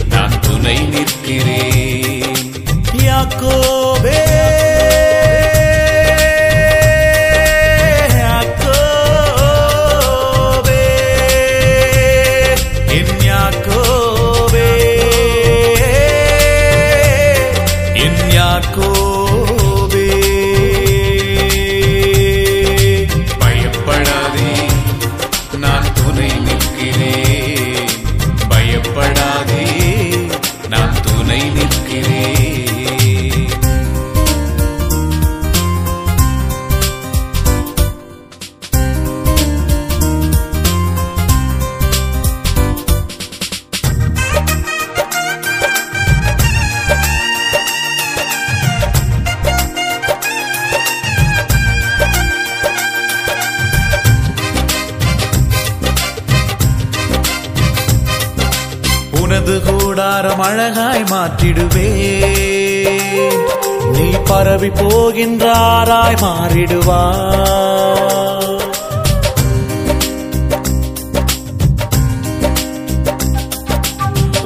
[0.08, 1.77] நான் துணை நிற்கிறேன்.
[61.30, 61.88] மாற்றிடுவே
[63.94, 67.02] நீ பரவி போகின்றாராய் மாறிடுவா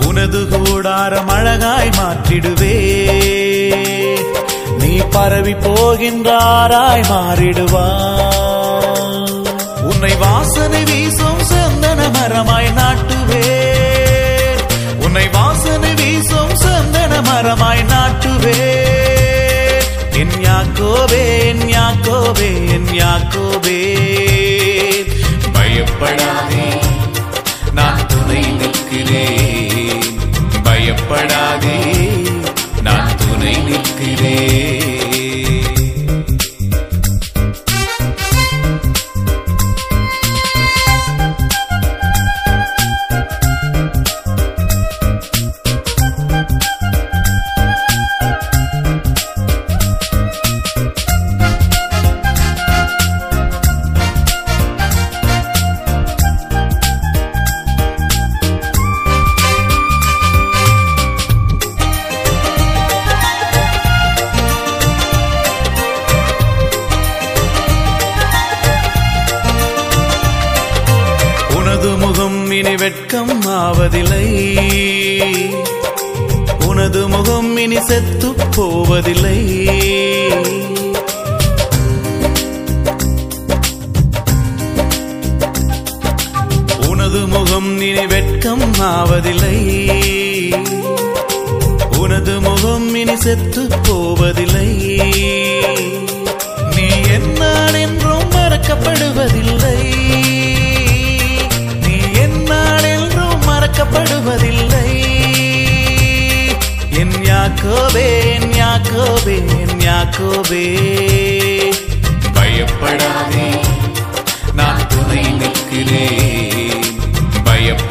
[0.07, 2.77] உனது கூடாரம் அழகாய் மாற்றிடுவே
[4.81, 7.87] நீ பரவி போகின்றாராய் மாறிடுவா
[9.91, 13.47] உன்னை வாசனை வீசும் சந்தன மரமாய் நாட்டுவே
[15.05, 15.51] உன்னை வாசனை
[17.33, 18.61] ஆரமாய் நாட்டுவே.
[20.13, 23.81] என் யாக்கோவே என் யாக்கோவே என் யாக்கோவே.
[25.53, 26.69] பயப்படாதே
[27.73, 30.03] நான் துணை நிற்கிறேன்.
[30.63, 31.79] பயப்படாதே
[32.83, 34.82] நான் துணை நிற்கிறேன்.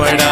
[0.01, 0.30] பயப்படாதே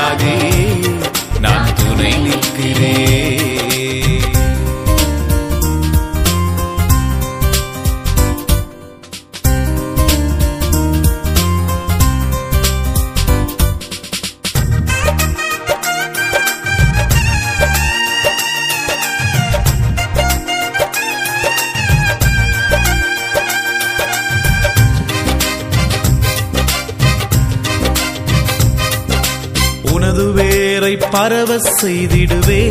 [31.59, 32.63] செய்திடுவே.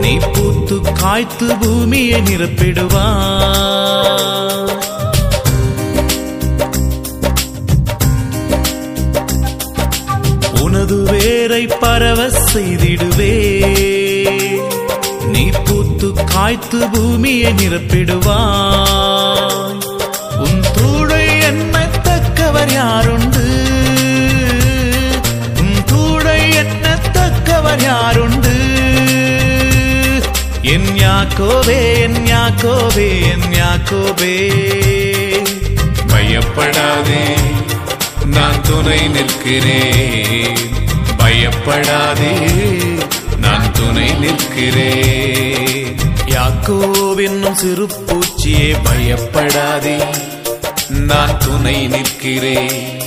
[0.00, 3.04] நீ பூத்து காய்த்து பூமியை நிரப்பிடுவா.
[10.60, 13.34] உனது வேரை பரவ செய்திடுவே.
[15.28, 18.40] நீ பூத்து காய்த்து பூமியை நிரப்பிடுவா.
[31.16, 34.32] யாக்கோபே என் யாக்கோபே என் யாக்கோபே
[36.08, 37.22] பயப்படாதே
[38.26, 40.58] நான் துணை நிற்கிறேன்.
[41.16, 42.34] பயப்படாதே
[43.40, 45.96] நான் துணை நிற்கிறேன்.
[46.26, 49.96] யாக்கோவென்னும் சிறு பூச்சியே பயப்படாதே
[50.88, 53.00] நான் துணை நிற்கிறேன்.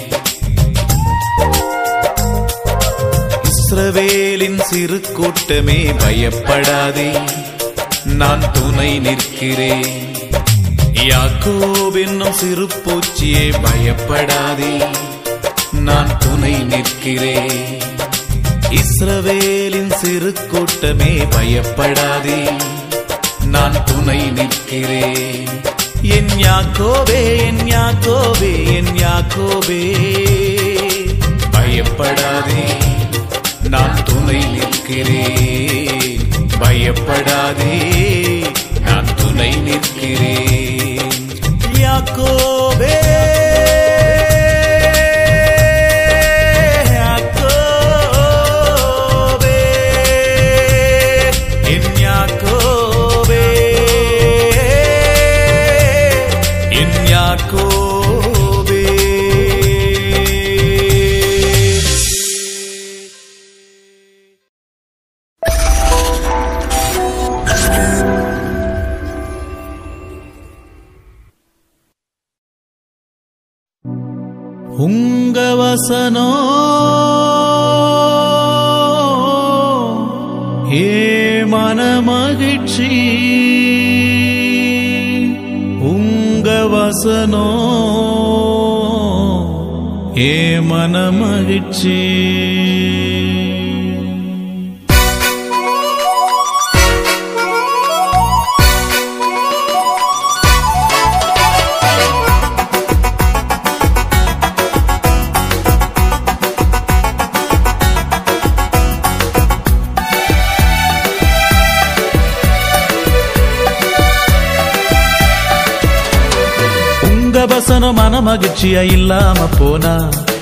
[3.49, 7.11] இஸ்ரவேலின் சிறு கூட்டமே பயப்படாதே.
[8.19, 10.15] நான் துணை நிற்கிறேன்.
[10.93, 14.85] யாக்கோவென்னும் சிறு பூச்சியே பயப்படாதே.
[15.71, 17.77] நான் துணை நிற்கிறேன்.
[18.69, 22.49] இஸ்ரவேலின் சிறு கூட்டமே பயப்படாதே.
[23.45, 25.47] நான் துணை நிற்கிறேன்.
[26.01, 29.95] என் யாக்கோவே என் யாக்கோவே என் யாக்கோவே.
[31.51, 32.63] பயப்படாதே.
[33.69, 35.78] நான் துணை நிற்கிறேன்.
[36.59, 37.77] பயப்படாதே
[38.85, 41.11] நான் துணை நிற்கிறேன்.
[41.79, 43.08] யாக்கோவே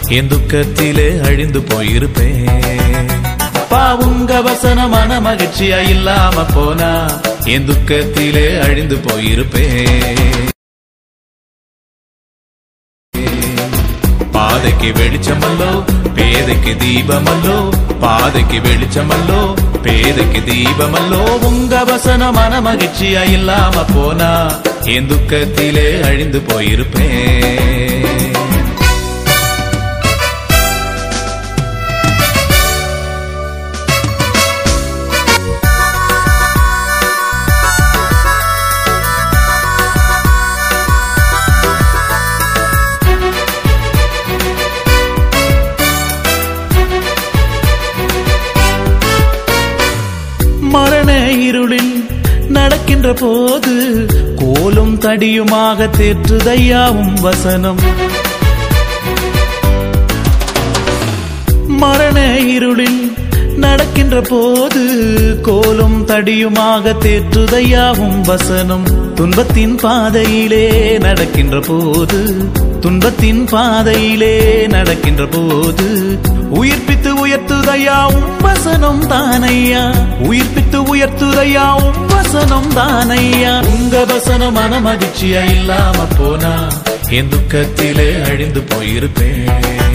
[0.09, 3.09] என் துக்கத்திலே அழிந்து போயிருப்பேன்.
[3.69, 6.91] பாவுங்க உங்க மன மகிழ்ச்சியா இல்லாம போனா
[7.45, 10.45] என் துக்கத்திலே அழிந்து போயிருப்பேன்.
[14.31, 15.71] பாதைக்கு வெளிச்சமல்லோ
[16.15, 17.57] பேதைக்கு தீபமல்லோ
[17.99, 19.41] பாதைக்கு வெளிச்சமல்லோ
[19.81, 24.31] பேதைக்கு தீபமல்லோ உங்க வசன மன மகிழ்ச்சியா இல்லாம போனா
[24.83, 28.16] என் துக்கத்திலே அழிந்து போயிருப்பேன்.
[53.07, 53.73] நின்ற போது
[54.35, 57.79] கோலும் தடியுமாக தேற்றுதையாவும் வசனம்.
[61.67, 63.13] மரண இருளில்
[63.57, 64.83] நடக்கின்ற போது
[65.41, 69.13] கோலும் தடியுமாக தேற்றுதையாவும் வசனம்.
[69.15, 72.19] துன்பத்தின் பாதையிலே நடக்கின்ற போது
[72.79, 75.87] துன்பத்தின் பாதையிலே நடக்கின்ற போது
[76.57, 79.83] உயிர்ப்பித்து உயர்த்துதையாவும் வசனம் தானையா?
[80.29, 83.53] உயிர்ப்பித்து உயர்த்துதையாவும் வசனம் தானையா?
[83.75, 86.53] உங்க வசனம் மன மகிழ்ச்சியா இல்லாம போனா
[87.09, 89.86] என் துக்கத்திலே அழிந்து போயிருப்பேன்.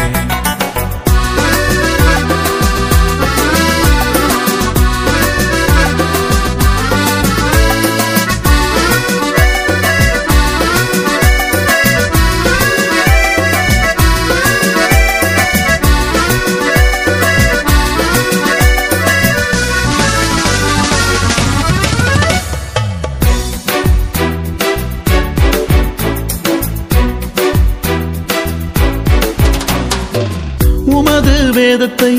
[31.62, 32.12] வேதத்தை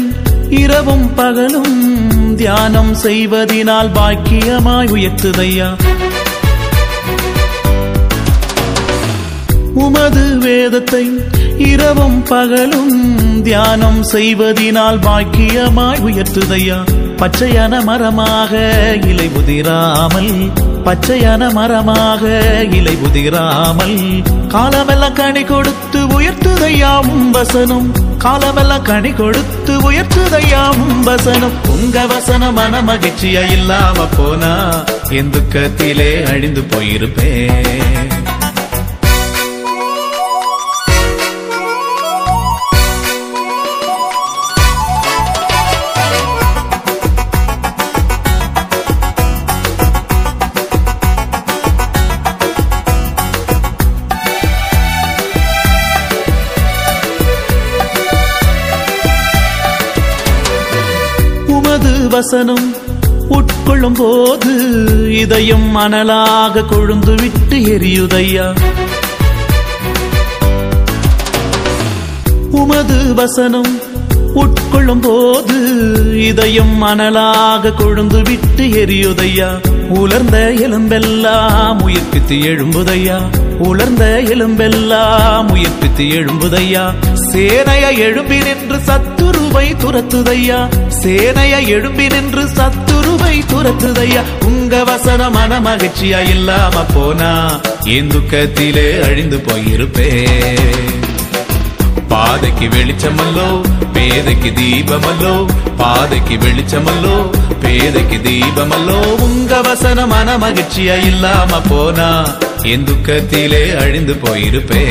[0.49, 1.77] இரவும் பகலும்
[2.35, 5.67] தியானம் செய்வதினால் பாக்கியமாய் உயர்த்துதையா?
[9.73, 11.03] உமது வேதத்தை
[11.57, 12.93] இரவும் பகலும்
[13.41, 16.79] தியானம் செய்வதினால் பாக்கியமாய் உயர்த்துதையா?
[17.17, 18.53] பச்சையான மரமாக
[19.07, 20.33] இலை உதிராமல்
[20.85, 22.23] பச்சையான மரமாக
[22.71, 23.99] இலை உதிராமல்
[24.47, 28.11] காலமெல்லாம் கனி கொடுத்து உயர்த்துதையாவும் வசனம்.
[28.23, 30.61] காலமெல்லாம் கனி கொடுத்து உயர்த்துதையா
[31.03, 34.53] வசனம் உங்க வசனம் மன மகிழ்ச்சியா இல்லாம போனா
[35.11, 38.22] என் துக்கத்திலே அழிந்து போயிருப்பேன்.
[62.23, 62.75] வசனம்
[63.29, 64.53] உட்கொள்ளும் போது
[65.09, 68.53] இதயம் மணலாக கொழுந்து விட்டு எரியுதையா?
[72.51, 73.79] உமது வசனம்
[74.35, 75.57] உட்கொள்ளும் போது
[76.15, 79.59] இதயம் மணலாக கொழுந்து விட்டு எரியுதையா?
[79.89, 83.19] உலர்ந்த எலும்பெல்லாம் உயிர்ப்பித்து எழும்புதையா?
[83.59, 86.93] உலர்ந்த எலும்பெல்லாம் உயிர்ப்பித்து எழும்புதையா.
[87.31, 90.69] சேனைய எழும்பி நின்று சத்துருவை துரத்துதையா.
[91.03, 94.21] சேனைய எழும்பி நின்று சத்துருவை துரத்துதையா.
[94.45, 101.01] உங்க வசன மன மகிழ்ச்சியா இல்லாம போனா என் துக்கத்திலே அழிந்து போயிருப்பேன்
[102.07, 103.61] பாதைக்கு வெளிச்சமல்லோ
[103.93, 105.45] பேதைக்கு தீபமல்லோ
[105.77, 107.31] பாதைக்கு வெளிச்சமல்லோ
[107.61, 109.21] பேதைக்கு தீபமல்லோ.
[109.21, 112.25] உங்க வசன மன மகிழ்ச்சியா இல்லாம போனா
[112.63, 114.83] என் துக்கத்திலே அழிந்து போயிருப்பே.